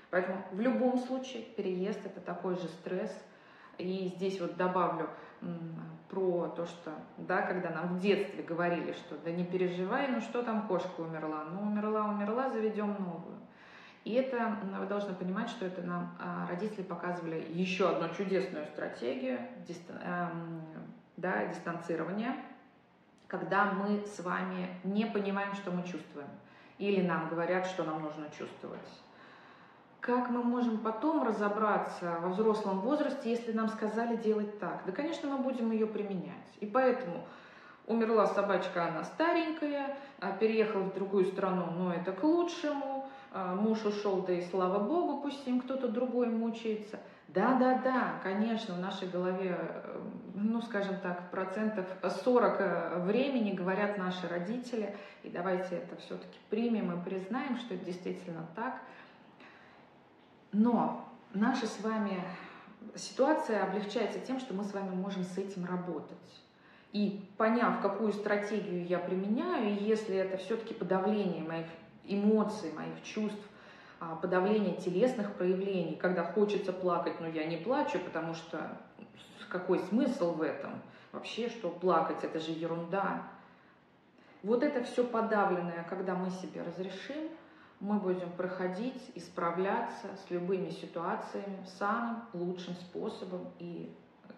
Поэтому 0.09 0.43
в 0.51 0.59
любом 0.59 0.97
случае 0.97 1.43
переезд 1.43 2.03
это 2.05 2.19
такой 2.19 2.55
же 2.55 2.67
стресс. 2.67 3.15
И 3.77 4.11
здесь 4.15 4.41
вот 4.41 4.57
добавлю 4.57 5.09
про 6.09 6.47
то, 6.49 6.65
что, 6.65 6.91
да, 7.17 7.43
когда 7.43 7.69
нам 7.69 7.95
в 7.95 7.99
детстве 7.99 8.43
говорили, 8.43 8.91
что 8.93 9.17
да 9.23 9.31
не 9.31 9.45
переживай, 9.45 10.07
ну 10.09 10.19
что 10.19 10.43
там 10.43 10.67
кошка 10.67 11.01
умерла, 11.01 11.45
ну 11.45 11.61
умерла, 11.61 12.09
умерла, 12.09 12.49
заведем 12.49 12.95
новую. 12.99 13.37
И 14.05 14.13
это, 14.13 14.57
вы 14.77 14.85
должны 14.85 15.13
понимать, 15.13 15.49
что 15.49 15.65
это 15.65 15.81
нам 15.81 16.15
а, 16.19 16.47
родители 16.47 16.83
показывали 16.83 17.45
еще 17.51 17.89
одну 17.89 18.13
чудесную 18.15 18.65
стратегию 18.67 19.39
эм, 19.67 20.61
да, 21.17 21.45
дистанцирования, 21.45 22.35
когда 23.27 23.65
мы 23.65 24.05
с 24.05 24.19
вами 24.21 24.69
не 24.83 25.05
понимаем, 25.05 25.53
что 25.53 25.71
мы 25.71 25.83
чувствуем, 25.83 26.29
или 26.77 27.05
нам 27.05 27.29
говорят, 27.29 27.67
что 27.67 27.83
нам 27.83 28.01
нужно 28.01 28.27
чувствовать. 28.37 28.79
Как 29.99 30.29
мы 30.29 30.43
можем 30.43 30.77
потом 30.77 31.23
разобраться 31.23 32.19
во 32.21 32.29
взрослом 32.29 32.79
возрасте, 32.79 33.29
если 33.29 33.51
нам 33.51 33.67
сказали 33.67 34.15
делать 34.15 34.57
так? 34.59 34.81
Да, 34.85 34.93
конечно, 34.93 35.29
мы 35.29 35.43
будем 35.43 35.71
ее 35.71 35.85
применять. 35.85 36.55
И 36.61 36.65
поэтому 36.65 37.25
умерла 37.85 38.27
собачка, 38.27 38.87
она 38.87 39.03
старенькая, 39.03 39.97
а 40.19 40.31
переехала 40.31 40.83
в 40.83 40.93
другую 40.93 41.25
страну, 41.25 41.65
но 41.71 41.93
это 41.93 42.13
к 42.13 42.23
лучшему, 42.23 42.98
муж 43.33 43.85
ушел, 43.85 44.23
да 44.23 44.33
и 44.33 44.41
слава 44.49 44.79
богу, 44.79 45.21
пусть 45.21 45.43
с 45.43 45.45
ним 45.45 45.61
кто-то 45.61 45.87
другой 45.87 46.27
мучается. 46.27 46.99
Да, 47.27 47.59
да, 47.59 47.77
да, 47.83 48.19
конечно, 48.23 48.73
в 48.73 48.79
нашей 48.79 49.07
голове, 49.07 49.55
э, 49.55 50.01
ну, 50.33 50.61
скажем 50.63 50.99
так, 50.99 51.29
процентов 51.29 51.85
40 52.23 52.55
э, 52.59 52.99
времени 53.05 53.51
говорят 53.51 53.99
наши 53.99 54.27
родители, 54.27 54.95
и 55.21 55.29
давайте 55.29 55.75
это 55.75 55.95
все-таки 55.97 56.39
примем 56.49 56.91
и 56.91 57.03
признаем, 57.03 57.57
что 57.57 57.75
это 57.75 57.85
действительно 57.85 58.47
так. 58.55 58.81
Но 60.51 61.07
наша 61.35 61.67
с 61.67 61.79
вами 61.81 62.19
ситуация 62.95 63.63
облегчается 63.63 64.19
тем, 64.19 64.39
что 64.39 64.55
мы 64.55 64.63
с 64.63 64.73
вами 64.73 64.95
можем 64.95 65.23
с 65.23 65.37
этим 65.37 65.65
работать. 65.65 66.17
И 66.93 67.29
поняв, 67.37 67.79
какую 67.83 68.13
стратегию 68.13 68.87
я 68.87 68.97
применяю, 68.97 69.69
и 69.69 69.83
если 69.83 70.15
это 70.15 70.37
все-таки 70.37 70.73
подавление 70.73 71.43
моих 71.43 71.67
эмоций, 72.13 72.71
моих 72.73 73.03
чувств, 73.03 73.43
а, 73.99 74.15
подавление 74.15 74.75
телесных 74.75 75.33
проявлений, 75.33 75.95
когда 75.95 76.23
хочется 76.23 76.73
плакать, 76.73 77.19
но 77.19 77.27
я 77.27 77.45
не 77.45 77.57
плачу, 77.57 77.99
потому 77.99 78.33
что 78.33 78.77
какой 79.49 79.79
смысл 79.79 80.33
в 80.33 80.41
этом? 80.41 80.81
Вообще, 81.11 81.49
что 81.49 81.69
плакать, 81.69 82.23
это 82.23 82.39
же 82.39 82.51
ерунда. 82.51 83.23
Вот 84.43 84.63
это 84.63 84.83
все 84.83 85.03
подавленное, 85.03 85.85
когда 85.89 86.15
мы 86.15 86.29
себе 86.29 86.61
разрешим, 86.61 87.29
мы 87.79 87.99
будем 87.99 88.31
проходить 88.31 89.01
и 89.15 89.19
справляться 89.19 90.07
с 90.15 90.29
любыми 90.29 90.69
ситуациями 90.69 91.65
самым 91.77 92.23
лучшим 92.33 92.75
способом. 92.75 93.47
И 93.59 93.93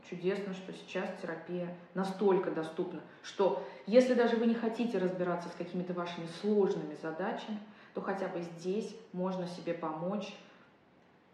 чудесно, 0.10 0.54
что 0.54 0.74
сейчас 0.74 1.10
терапия 1.22 1.76
настолько 1.94 2.52
доступна, 2.52 3.02
что 3.24 3.66
если 3.86 4.14
даже 4.14 4.38
вы 4.38 4.48
не 4.48 4.56
хотите 4.56 4.98
разбираться 4.98 5.50
с 5.50 5.54
какими-то 5.54 5.94
вашими 5.94 6.28
сложными 6.42 6.96
задачами, 7.02 7.60
то 7.94 8.02
хотя 8.02 8.28
бы 8.28 8.42
здесь 8.42 8.96
можно 9.14 9.48
себе 9.48 9.74
помочь 9.74 10.36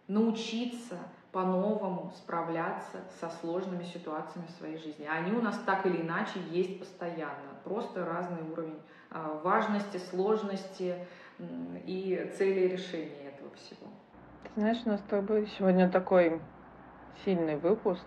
научиться 0.07 0.97
по-новому 1.31 2.11
справляться 2.15 2.99
со 3.19 3.29
сложными 3.29 3.83
ситуациями 3.83 4.47
в 4.47 4.51
своей 4.51 4.77
жизни. 4.77 5.05
Они 5.05 5.31
у 5.31 5.41
нас 5.41 5.59
так 5.65 5.85
или 5.85 6.01
иначе 6.01 6.39
есть 6.49 6.79
постоянно, 6.79 7.53
просто 7.63 8.05
разный 8.05 8.41
уровень 8.49 8.79
а, 9.11 9.39
важности, 9.43 9.97
сложности 9.97 10.95
и 11.85 12.31
цели 12.37 12.67
решения 12.67 13.29
этого 13.29 13.51
всего. 13.55 13.87
знаешь, 14.55 14.79
у 14.85 14.89
нас 14.89 14.99
с 15.01 15.03
тобой 15.03 15.47
сегодня 15.57 15.89
такой 15.89 16.41
сильный 17.25 17.57
выпуск. 17.57 18.05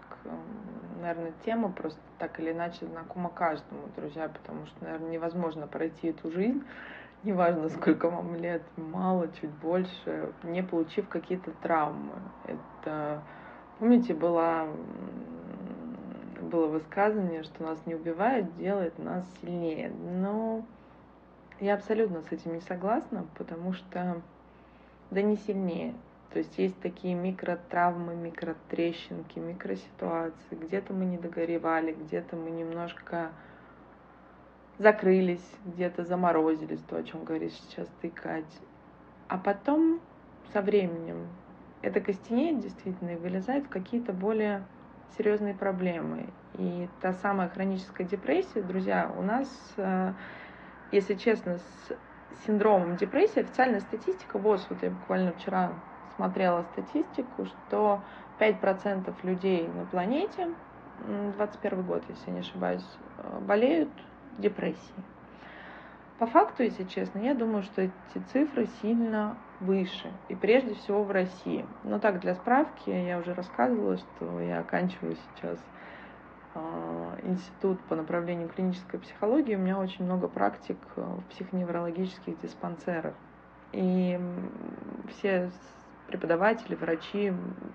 Наверное, 1.01 1.33
тема 1.45 1.71
просто 1.71 2.01
так 2.19 2.39
или 2.41 2.53
иначе 2.53 2.87
знакома 2.87 3.31
каждому, 3.31 3.89
друзья, 3.97 4.29
потому 4.29 4.67
что, 4.67 4.85
наверное, 4.85 5.11
невозможно 5.11 5.67
пройти 5.67 6.09
эту 6.09 6.31
жизнь, 6.31 6.63
неважно, 7.23 7.69
сколько 7.71 8.11
вам 8.11 8.35
лет, 8.37 8.63
мало, 8.77 9.29
чуть 9.41 9.51
больше, 9.51 10.33
не 10.43 10.63
получив 10.63 11.09
какие-то 11.09 11.53
травмы. 11.63 12.13
Это, 12.47 13.23
помните, 13.79 14.13
была, 14.13 14.67
было 16.41 16.67
высказывание, 16.67 17.43
что 17.43 17.63
нас 17.63 17.79
не 17.87 17.95
убивает, 17.95 18.55
делает 18.57 18.99
нас 18.99 19.25
сильнее. 19.41 19.91
Но 19.91 20.65
я 21.61 21.75
абсолютно 21.75 22.23
с 22.23 22.33
этим 22.33 22.55
не 22.55 22.61
согласна, 22.61 23.27
потому 23.37 23.73
что 23.73 24.21
да 25.11 25.23
не 25.23 25.37
сильнее. 25.37 25.95
То 26.33 26.39
есть 26.39 26.57
есть 26.59 26.81
такие 26.81 27.15
микротравмы, 27.15 28.15
микротрещинки, 28.15 29.41
микроситуации. 29.41 30.55
Где-то 30.55 30.93
мы 30.93 31.05
не 31.05 31.19
догоревали, 31.19 31.93
где-то 31.93 32.37
мы 32.37 32.51
немножко 32.51 33.33
закрылись, 34.79 35.45
где-то 35.67 36.05
заморозились, 36.05 36.81
то, 36.89 36.97
о 36.97 37.03
чем 37.03 37.25
говоришь 37.25 37.53
сейчас 37.53 37.89
ты, 38.01 38.11
Кать. 38.11 38.61
А 39.29 39.39
потом 39.39 40.01
со 40.53 40.63
временем 40.63 41.27
это 41.83 42.01
костенеет 42.01 42.61
действительно 42.61 43.11
и 43.11 43.17
вылезает 43.17 43.67
в 43.67 43.69
какие-то 43.69 44.13
более 44.13 44.65
серьезные 45.17 45.55
проблемы. 45.55 46.29
И 46.55 46.89
та 47.01 47.13
самая 47.13 47.49
хроническая 47.49 48.07
депрессия, 48.07 48.63
друзья, 48.63 49.13
у 49.17 49.23
нас, 49.23 49.49
э, 49.77 50.13
если 50.93 51.15
честно, 51.15 51.59
с 51.59 52.47
синдромом 52.47 52.97
депрессии 52.97 53.41
официальная 53.41 53.81
статистика, 53.81 54.39
вот, 54.39 54.65
вот 54.71 54.83
я 54.83 54.91
буквально 54.91 55.33
вчера 55.33 55.73
смотрела 56.21 56.67
статистику, 56.73 57.47
что 57.47 58.03
5% 58.39 59.15
людей 59.23 59.67
на 59.69 59.87
планете, 59.87 60.49
21 61.37 61.83
год, 61.83 62.03
если 62.09 62.31
не 62.31 62.41
ошибаюсь, 62.41 62.85
э, 63.17 63.39
болеют 63.41 63.89
депрессией. 64.37 65.05
По 66.19 66.27
факту, 66.27 66.63
если 66.63 66.85
честно, 66.85 67.21
я 67.21 67.35
думаю, 67.35 67.63
что 67.63 67.81
эти 67.81 68.23
цифры 68.33 68.69
сильно 68.83 69.39
выше, 69.61 70.13
и 70.29 70.35
прежде 70.35 70.75
всего 70.75 71.05
в 71.05 71.11
России. 71.11 71.65
Но 71.85 71.99
так, 71.99 72.21
для 72.21 72.35
справки, 72.35 72.91
я 72.91 73.19
уже 73.19 73.33
рассказывала, 73.33 73.97
что 73.97 74.41
я 74.41 74.61
оканчиваю 74.61 75.17
сейчас 75.17 75.59
э, 76.55 76.61
институт 77.23 77.81
по 77.85 77.97
направлению 77.97 78.51
клинической 78.51 79.01
психологии, 79.01 79.55
у 79.55 79.59
меня 79.59 79.79
очень 79.79 80.05
много 80.05 80.29
практик 80.29 80.77
в 80.97 81.23
психоневрологических 81.31 82.39
диспансерах. 82.41 83.15
И 83.73 84.21
все 85.09 85.51
преподаватели, 86.11 86.75
врачи, 86.75 87.33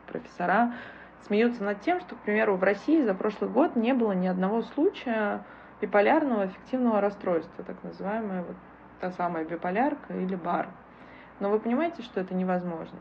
профессора 0.08 0.74
смеются 1.22 1.64
над 1.64 1.82
тем, 1.82 2.00
что, 2.02 2.16
к 2.16 2.20
примеру, 2.20 2.56
в 2.58 2.64
России 2.64 3.02
за 3.02 3.14
прошлый 3.14 3.50
год 3.50 3.76
не 3.76 3.94
было 3.94 4.12
ни 4.12 4.28
одного 4.28 4.62
случая 4.62 5.44
биполярного 5.82 6.44
аффективного 6.44 7.02
расстройства, 7.02 7.64
так 7.64 7.82
называемая 7.84 8.44
вот 8.44 8.56
та 9.00 9.12
самая 9.12 9.46
биполярка 9.46 10.14
или 10.14 10.36
бар. 10.36 10.68
Но 11.40 11.50
вы 11.50 11.60
понимаете, 11.60 12.02
что 12.02 12.20
это 12.20 12.34
невозможно. 12.34 13.00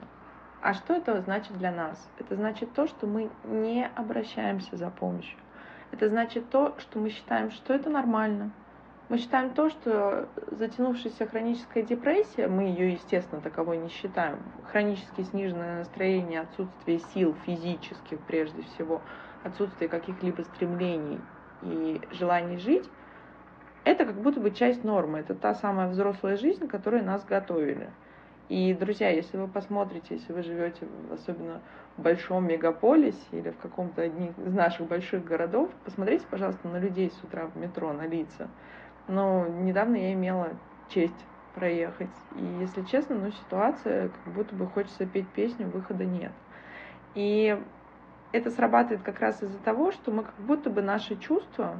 А 0.63 0.73
что 0.75 0.95
это 0.95 1.21
значит 1.21 1.57
для 1.59 1.71
нас? 1.71 2.09
Это 2.19 2.37
значит 2.37 2.73
то, 2.73 2.87
что 2.87 3.07
мы 3.07 3.31
не 3.45 3.87
обращаемся 3.95 4.77
за 4.77 4.91
помощью. 4.91 5.39
Это 5.91 6.09
значит 6.09 6.49
то, 6.51 6.75
что 6.79 6.99
мы 6.99 7.11
считаем, 7.11 7.51
что 7.51 7.75
это 7.75 7.91
нормально, 7.91 8.51
мы 9.15 9.19
считаем 9.19 9.51
то, 9.51 9.71
что 9.71 10.29
затянувшаяся 10.51 11.25
хроническая 11.29 11.85
депрессия, 11.85 12.49
мы 12.49 12.65
ее, 12.65 12.95
естественно, 12.95 13.41
таковой 13.41 13.77
не 13.79 13.89
считаем, 13.89 14.41
хронически 14.73 15.23
сниженное 15.23 15.79
настроение, 15.79 16.41
отсутствие 16.41 16.99
сил 17.15 17.37
физических 17.47 18.19
прежде 18.27 18.63
всего, 18.63 19.03
отсутствие 19.45 19.89
каких-либо 19.89 20.43
стремлений 20.43 21.21
и 21.63 22.01
желаний 22.11 22.59
жить, 22.59 22.91
это 23.85 24.05
как 24.05 24.21
будто 24.21 24.41
бы 24.41 24.51
часть 24.51 24.83
нормы, 24.83 25.21
это 25.21 25.37
та 25.37 25.55
самая 25.55 25.87
взрослая 25.87 26.37
жизнь, 26.37 26.67
к 26.67 26.73
которой 26.73 27.01
нас 27.01 27.25
готовили. 27.25 27.91
И, 28.49 28.75
друзья, 28.75 29.11
если 29.11 29.37
вы 29.37 29.47
посмотрите, 29.47 30.17
если 30.17 30.33
вы 30.33 30.43
живете 30.43 30.89
особенно 31.13 31.61
в 31.97 32.03
большом 32.03 32.49
мегаполисе 32.49 33.17
или 33.31 33.51
в 33.51 33.59
каком-то 33.59 34.03
одних 34.03 34.37
из 34.39 34.53
наших 34.53 34.89
больших 34.89 35.25
городов, 35.25 35.71
посмотрите, 35.85 36.27
пожалуйста, 36.29 36.67
на 36.67 36.79
людей 36.79 37.11
с 37.11 37.25
утра 37.25 37.47
в 37.47 37.57
метро, 37.57 37.93
на 37.93 38.09
лица. 38.09 38.49
Но 39.09 39.47
недавно 39.47 39.97
я 39.97 40.13
имела 40.13 40.51
честь 40.89 41.27
проехать. 41.55 42.11
И, 42.37 42.45
если 42.61 42.83
честно, 42.83 43.17
ну, 43.17 43.31
ситуация, 43.31 44.09
как 44.09 44.35
будто 44.35 44.55
бы 44.55 44.67
хочется 44.67 45.07
петь 45.07 45.29
песню, 45.29 45.69
выхода 45.69 46.05
нет. 46.05 46.33
И 47.15 47.59
это 48.33 48.51
срабатывает 48.51 49.03
как 49.03 49.21
раз 49.21 49.43
из-за 49.43 49.59
того, 49.59 49.93
что 49.93 50.11
мы 50.11 50.25
как 50.25 50.35
будто 50.39 50.71
бы 50.71 50.83
наши 50.83 51.17
чувства 51.17 51.77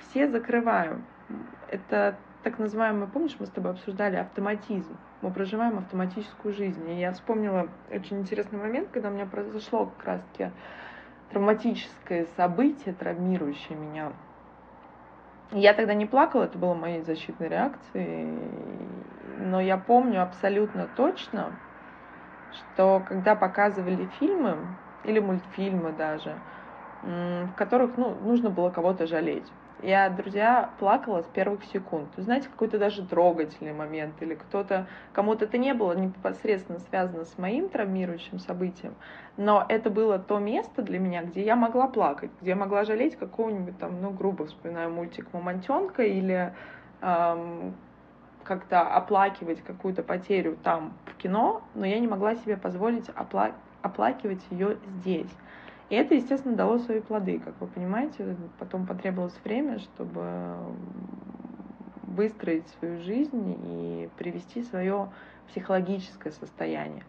все 0.00 0.28
закрываем. 0.28 1.04
Это 1.68 2.16
так 2.42 2.58
называемый, 2.58 3.06
помнишь, 3.06 3.36
мы 3.38 3.46
с 3.46 3.50
тобой 3.50 3.70
обсуждали 3.70 4.16
автоматизм. 4.16 4.96
Мы 5.20 5.30
проживаем 5.30 5.78
автоматическую 5.78 6.52
жизнь. 6.52 6.90
И 6.90 6.98
я 6.98 7.12
вспомнила 7.12 7.68
очень 7.90 8.20
интересный 8.20 8.58
момент, 8.58 8.88
когда 8.92 9.10
у 9.10 9.12
меня 9.12 9.26
произошло 9.26 9.86
как 9.86 10.04
раз-таки 10.04 10.50
травматическое 11.30 12.26
событие, 12.36 12.94
травмирующее 12.94 13.78
меня. 13.78 14.12
Я 15.54 15.74
тогда 15.74 15.94
не 15.94 16.06
плакала, 16.06 16.44
это 16.44 16.58
было 16.58 16.74
моей 16.74 17.02
защитной 17.02 17.48
реакцией, 17.48 19.04
но 19.22 19.60
я 19.60 19.76
помню 19.76 20.22
абсолютно 20.22 20.88
точно, 20.88 21.60
что 22.50 23.00
когда 23.00 23.36
показывали 23.36 24.06
фильмы 24.06 24.78
или 25.02 25.18
мультфильмы 25.20 25.92
даже, 25.92 26.42
в 27.02 27.52
которых 27.54 27.96
ну, 27.98 28.14
нужно 28.20 28.50
было 28.50 28.70
кого-то 28.70 29.06
жалеть. 29.06 29.52
Я, 29.82 30.08
друзья, 30.10 30.70
плакала 30.78 31.22
с 31.22 31.26
первых 31.26 31.64
секунд. 31.64 32.10
Знаете, 32.16 32.48
какой-то 32.48 32.78
даже 32.78 33.04
трогательный 33.04 33.72
момент 33.72 34.14
или 34.22 34.34
кто-то, 34.34 34.86
кому-то 35.12 35.44
это 35.44 35.58
не 35.58 35.74
было 35.74 35.92
непосредственно 35.92 36.78
связано 36.78 37.24
с 37.24 37.36
моим 37.36 37.68
травмирующим 37.68 38.38
событием, 38.38 38.94
но 39.36 39.66
это 39.68 39.90
было 39.90 40.20
то 40.20 40.38
место 40.38 40.82
для 40.82 41.00
меня, 41.00 41.24
где 41.24 41.44
я 41.44 41.56
могла 41.56 41.88
плакать, 41.88 42.30
где 42.40 42.50
я 42.50 42.56
могла 42.56 42.84
жалеть 42.84 43.16
какого-нибудь 43.16 43.76
там, 43.80 44.00
ну, 44.00 44.10
грубо 44.10 44.46
вспоминаю 44.46 44.92
мультик 44.92 45.26
«Мамонтенка» 45.32 46.04
или 46.04 46.54
эм, 47.00 47.74
как-то 48.44 48.82
оплакивать 48.82 49.62
какую-то 49.62 50.04
потерю 50.04 50.56
там 50.62 50.92
в 51.06 51.16
кино, 51.16 51.62
но 51.74 51.84
я 51.86 51.98
не 51.98 52.06
могла 52.06 52.36
себе 52.36 52.56
позволить 52.56 53.08
опла- 53.08 53.54
оплакивать 53.82 54.46
ее 54.50 54.76
здесь. 55.00 55.36
И 55.92 55.94
это, 55.94 56.14
естественно, 56.14 56.56
дало 56.56 56.78
свои 56.78 57.00
плоды, 57.00 57.38
как 57.38 57.52
вы 57.60 57.66
понимаете. 57.66 58.34
Потом 58.58 58.86
потребовалось 58.86 59.38
время, 59.44 59.78
чтобы 59.78 60.56
выстроить 62.04 62.66
свою 62.78 62.98
жизнь 63.02 63.58
и 63.62 64.08
привести 64.16 64.62
свое 64.62 65.10
психологическое 65.48 66.30
состояние. 66.30 67.04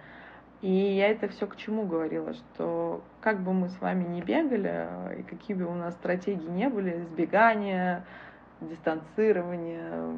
И 0.59 0.69
я 0.69 1.07
это 1.07 1.29
все 1.29 1.47
к 1.47 1.55
чему 1.55 1.85
говорила, 1.85 2.33
что 2.33 3.01
как 3.21 3.39
бы 3.39 3.53
мы 3.53 3.69
с 3.69 3.79
вами 3.79 4.03
не 4.03 4.21
бегали, 4.21 4.89
и 5.17 5.23
какие 5.23 5.55
бы 5.55 5.65
у 5.65 5.75
нас 5.75 5.93
стратегии 5.93 6.49
не 6.49 6.67
были, 6.67 7.03
избегания, 7.03 8.05
дистанцирования, 8.59 10.13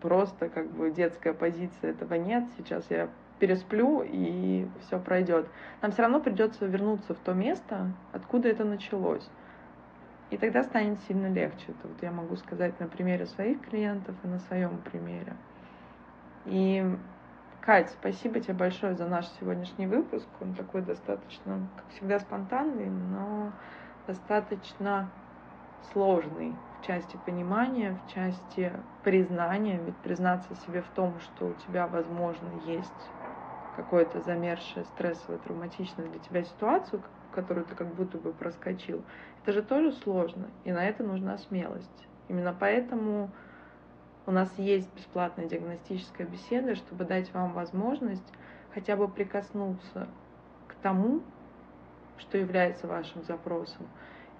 просто 0.00 0.48
как 0.50 0.70
бы 0.70 0.92
детская 0.92 1.34
позиция 1.34 1.90
этого 1.90 2.14
нет. 2.14 2.44
Сейчас 2.58 2.84
я 2.90 3.08
пересплю, 3.38 4.02
и 4.02 4.66
все 4.80 4.98
пройдет. 4.98 5.48
Нам 5.82 5.92
все 5.92 6.02
равно 6.02 6.20
придется 6.20 6.66
вернуться 6.66 7.14
в 7.14 7.18
то 7.18 7.34
место, 7.34 7.92
откуда 8.12 8.48
это 8.48 8.64
началось. 8.64 9.28
И 10.30 10.36
тогда 10.36 10.64
станет 10.64 10.98
сильно 11.00 11.28
легче. 11.28 11.66
Это 11.68 11.88
вот 11.88 12.02
я 12.02 12.10
могу 12.10 12.36
сказать 12.36 12.78
на 12.80 12.88
примере 12.88 13.26
своих 13.26 13.60
клиентов 13.60 14.16
и 14.24 14.26
на 14.26 14.38
своем 14.40 14.78
примере. 14.78 15.36
И, 16.46 16.84
Кать, 17.60 17.90
спасибо 17.90 18.40
тебе 18.40 18.54
большое 18.54 18.94
за 18.94 19.06
наш 19.06 19.26
сегодняшний 19.40 19.86
выпуск. 19.86 20.26
Он 20.40 20.54
такой 20.54 20.82
достаточно, 20.82 21.68
как 21.76 21.88
всегда, 21.90 22.18
спонтанный, 22.18 22.88
но 22.88 23.52
достаточно 24.06 25.10
сложный 25.92 26.54
в 26.80 26.86
части 26.86 27.18
понимания, 27.24 27.98
в 28.06 28.12
части 28.12 28.72
признания. 29.04 29.80
Ведь 29.84 29.96
признаться 29.96 30.54
себе 30.66 30.82
в 30.82 30.88
том, 30.88 31.18
что 31.20 31.46
у 31.46 31.52
тебя, 31.54 31.86
возможно, 31.86 32.48
есть 32.64 33.10
какое-то 33.76 34.20
замерзшее, 34.22 34.84
стрессовое, 34.86 35.38
травматичное 35.38 36.08
для 36.08 36.18
тебя 36.18 36.42
ситуацию, 36.42 37.02
которую 37.32 37.66
ты 37.66 37.74
как 37.74 37.94
будто 37.94 38.18
бы 38.18 38.32
проскочил, 38.32 39.04
это 39.42 39.52
же 39.52 39.62
тоже 39.62 39.92
сложно, 39.92 40.48
и 40.64 40.72
на 40.72 40.84
это 40.84 41.04
нужна 41.04 41.38
смелость. 41.38 42.08
Именно 42.28 42.56
поэтому 42.58 43.30
у 44.26 44.32
нас 44.32 44.52
есть 44.58 44.92
бесплатная 44.94 45.46
диагностическая 45.46 46.26
беседа, 46.26 46.74
чтобы 46.74 47.04
дать 47.04 47.32
вам 47.32 47.52
возможность 47.52 48.32
хотя 48.74 48.96
бы 48.96 49.06
прикоснуться 49.08 50.08
к 50.66 50.74
тому, 50.82 51.20
что 52.18 52.38
является 52.38 52.86
вашим 52.86 53.22
запросом, 53.22 53.86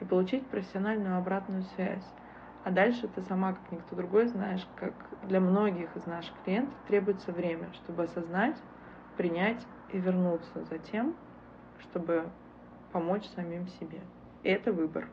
и 0.00 0.04
получить 0.04 0.46
профессиональную 0.46 1.18
обратную 1.18 1.62
связь. 1.74 2.04
А 2.64 2.70
дальше 2.70 3.06
ты 3.06 3.22
сама, 3.22 3.52
как 3.52 3.70
никто 3.70 3.94
другой, 3.94 4.26
знаешь, 4.26 4.66
как 4.74 4.92
для 5.22 5.40
многих 5.40 5.94
из 5.96 6.04
наших 6.06 6.34
клиентов 6.44 6.74
требуется 6.88 7.30
время, 7.30 7.72
чтобы 7.74 8.04
осознать, 8.04 8.56
принять 9.16 9.64
и 9.92 9.98
вернуться 9.98 10.64
за 10.64 10.78
тем, 10.78 11.16
чтобы 11.80 12.28
помочь 12.92 13.26
самим 13.34 13.68
себе. 13.68 14.00
И 14.42 14.48
это 14.48 14.72
выбор. 14.72 15.08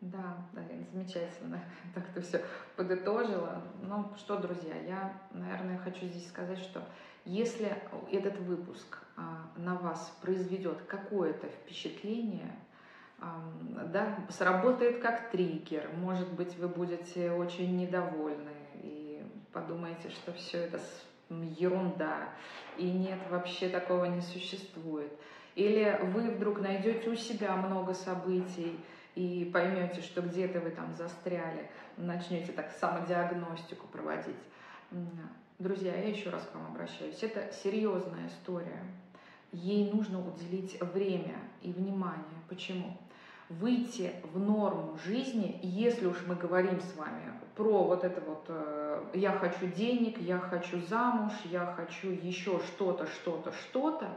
Да, 0.00 0.36
да, 0.52 0.62
замечательно. 0.92 1.60
Так 1.94 2.04
ты 2.12 2.20
все 2.20 2.44
подытожила. 2.76 3.62
Ну 3.82 4.12
что, 4.16 4.38
друзья, 4.38 4.74
я, 4.76 5.12
наверное, 5.30 5.78
хочу 5.78 6.06
здесь 6.06 6.28
сказать, 6.28 6.58
что 6.58 6.82
если 7.24 7.72
этот 8.10 8.38
выпуск 8.40 8.98
а, 9.16 9.46
на 9.56 9.76
вас 9.76 10.16
произведет 10.20 10.82
какое-то 10.88 11.46
впечатление, 11.46 12.50
да, 13.92 14.18
сработает 14.30 15.00
как 15.00 15.30
триггер, 15.30 15.88
может 15.96 16.32
быть, 16.32 16.56
вы 16.56 16.68
будете 16.68 17.30
очень 17.30 17.76
недовольны 17.76 18.50
и 18.74 19.24
подумаете, 19.52 20.10
что 20.10 20.32
все 20.32 20.58
это 20.58 20.80
ерунда, 21.58 22.28
и 22.76 22.90
нет, 22.90 23.18
вообще 23.30 23.68
такого 23.68 24.04
не 24.06 24.20
существует. 24.20 25.12
Или 25.54 25.98
вы 26.14 26.30
вдруг 26.30 26.60
найдете 26.60 27.10
у 27.10 27.14
себя 27.14 27.56
много 27.56 27.94
событий 27.94 28.78
и 29.14 29.50
поймете, 29.52 30.00
что 30.00 30.22
где-то 30.22 30.60
вы 30.60 30.70
там 30.70 30.94
застряли, 30.94 31.70
начнете 31.96 32.52
так 32.52 32.70
самодиагностику 32.70 33.86
проводить. 33.88 34.36
Друзья, 35.58 35.94
я 35.94 36.08
еще 36.08 36.30
раз 36.30 36.44
к 36.44 36.54
вам 36.54 36.72
обращаюсь. 36.72 37.22
Это 37.22 37.52
серьезная 37.52 38.26
история. 38.28 38.82
Ей 39.52 39.92
нужно 39.92 40.26
уделить 40.26 40.80
время 40.80 41.36
и 41.60 41.72
внимание. 41.72 42.24
Почему? 42.48 42.96
Выйти 43.50 44.14
в 44.32 44.38
норму 44.38 44.96
жизни, 45.04 45.60
если 45.62 46.06
уж 46.06 46.16
мы 46.26 46.34
говорим 46.34 46.80
с 46.80 46.96
вами 46.96 47.30
про 47.54 47.84
вот 47.84 48.04
это 48.04 48.20
вот 48.20 48.44
э, 48.48 49.04
«я 49.14 49.32
хочу 49.32 49.66
денег», 49.66 50.18
«я 50.18 50.38
хочу 50.38 50.80
замуж», 50.80 51.32
«я 51.44 51.66
хочу 51.66 52.08
еще 52.10 52.60
что-то, 52.60 53.06
что-то, 53.06 53.52
что-то», 53.52 54.08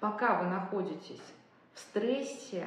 пока 0.00 0.40
вы 0.40 0.48
находитесь 0.48 1.22
в 1.74 1.78
стрессе, 1.78 2.64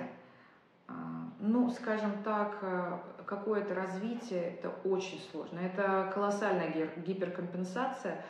э, 0.88 0.92
ну, 1.40 1.70
скажем 1.72 2.24
так, 2.24 2.60
э, 2.62 2.98
какое-то 3.26 3.74
развитие, 3.74 4.54
это 4.54 4.70
очень 4.84 5.22
сложно. 5.32 5.60
Это 5.60 6.12
колоссальная 6.14 6.90
гиперкомпенсация. 6.98 8.24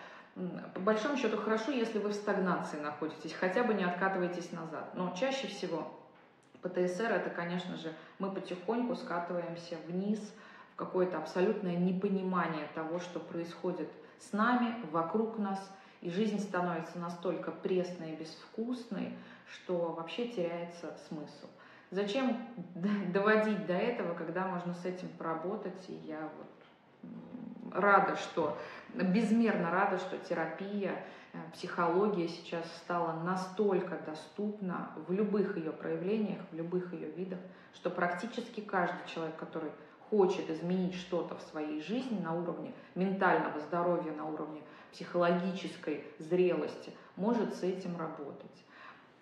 По 0.73 0.79
большому 0.79 1.17
счету 1.17 1.37
хорошо, 1.37 1.71
если 1.71 1.99
вы 1.99 2.09
в 2.09 2.13
стагнации 2.13 2.79
находитесь, 2.79 3.33
хотя 3.33 3.63
бы 3.63 3.73
не 3.73 3.83
откатываетесь 3.83 4.51
назад. 4.51 4.95
Но 4.95 5.13
чаще 5.15 5.47
всего 5.47 5.91
ПТСР 6.61 7.11
это, 7.11 7.29
конечно 7.29 7.75
же, 7.75 7.93
мы 8.19 8.31
потихоньку 8.31 8.95
скатываемся 8.95 9.77
вниз– 9.87 10.19
в 10.73 10.75
какое-то 10.75 11.17
абсолютное 11.17 11.77
непонимание 11.77 12.67
того, 12.73 12.99
что 12.99 13.19
происходит 13.19 13.89
с 14.19 14.33
нами, 14.33 14.75
вокруг 14.91 15.38
нас, 15.38 15.59
и 16.01 16.09
жизнь 16.09 16.39
становится 16.39 16.97
настолько 16.97 17.51
пресной 17.51 18.13
и 18.13 18.15
безвкусной, 18.15 19.13
что 19.45 19.93
вообще 19.93 20.27
теряется 20.27 20.97
смысл. 21.07 21.47
Зачем 21.91 22.38
доводить 23.13 23.67
до 23.67 23.73
этого, 23.73 24.15
когда 24.15 24.47
можно 24.47 24.73
с 24.73 24.83
этим 24.83 25.09
поработать? 25.09 25.86
И 25.89 25.93
я 25.93 26.29
вот 26.38 27.12
рада, 27.71 28.15
что, 28.15 28.57
безмерно 28.93 29.69
рада, 29.69 29.99
что 29.99 30.17
терапия, 30.17 31.03
э, 31.33 31.38
психология 31.53 32.27
сейчас 32.27 32.65
стала 32.77 33.21
настолько 33.23 33.97
доступна 34.05 34.89
в 35.07 35.12
любых 35.12 35.57
ее 35.57 35.71
проявлениях, 35.71 36.41
в 36.51 36.55
любых 36.55 36.93
ее 36.93 37.12
видах, 37.12 37.39
что 37.75 37.89
практически 37.89 38.62
каждый 38.62 39.05
человек, 39.07 39.36
который 39.36 39.71
хочет 40.14 40.47
изменить 40.51 40.93
что-то 40.93 41.36
в 41.36 41.41
своей 41.41 41.82
жизни 41.82 42.20
на 42.20 42.36
уровне 42.36 42.72
ментального 42.93 43.59
здоровья, 43.59 44.11
на 44.11 44.26
уровне 44.26 44.61
психологической 44.91 46.03
зрелости, 46.20 46.93
может 47.16 47.55
с 47.55 47.64
этим 47.64 47.97
работать. 47.97 48.64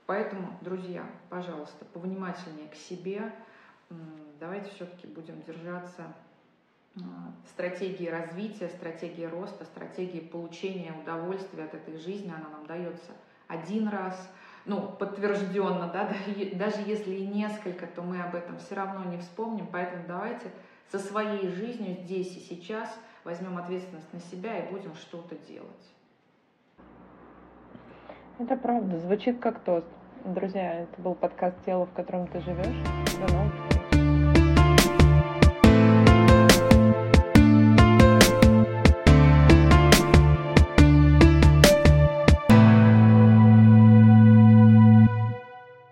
Поэтому, 0.06 0.58
друзья, 0.60 1.06
пожалуйста, 1.30 1.86
повнимательнее 1.94 2.68
к 2.68 2.76
себе. 2.76 3.32
Давайте 4.38 4.70
все-таки 4.72 5.08
будем 5.08 5.42
держаться 5.44 6.14
а, 6.98 7.00
стратегии 7.48 8.08
развития, 8.08 8.68
стратегии 8.68 9.24
роста, 9.24 9.64
стратегии 9.64 10.20
получения 10.20 10.92
удовольствия 10.92 11.64
от 11.64 11.74
этой 11.74 11.98
жизни. 12.00 12.34
Она 12.36 12.50
нам 12.50 12.66
дается 12.66 13.12
один 13.48 13.88
раз, 13.88 14.30
ну, 14.66 14.89
подтвержденно, 14.89 15.88
да, 15.88 16.12
даже 16.56 16.82
если 16.82 17.14
и 17.14 17.28
несколько, 17.28 17.88
то 17.88 18.02
мы 18.02 18.22
об 18.22 18.36
этом 18.36 18.58
все 18.58 18.76
равно 18.76 19.06
не 19.06 19.20
вспомним. 19.20 19.68
Поэтому 19.72 20.04
давайте 20.06 20.52
со 20.92 21.00
своей 21.00 21.48
жизнью 21.48 21.96
здесь 22.04 22.36
и 22.36 22.39
сейчас 22.39 22.89
возьмем 23.24 23.58
ответственность 23.58 24.12
на 24.12 24.20
себя 24.20 24.60
и 24.60 24.72
будем 24.72 24.94
что-то 24.96 25.36
делать. 25.48 25.70
Это 28.39 28.58
правда, 28.58 29.00
звучит 29.00 29.39
как 29.39 29.64
тост. 29.64 29.88
Друзья, 30.26 30.82
это 30.82 31.02
был 31.02 31.16
подкаст 31.16 31.56
«Тело, 31.66 31.86
в 31.86 31.94
котором 31.94 32.28
ты 32.28 32.42
живешь». 32.42 32.84
До 33.26 33.34
новых 33.34 33.51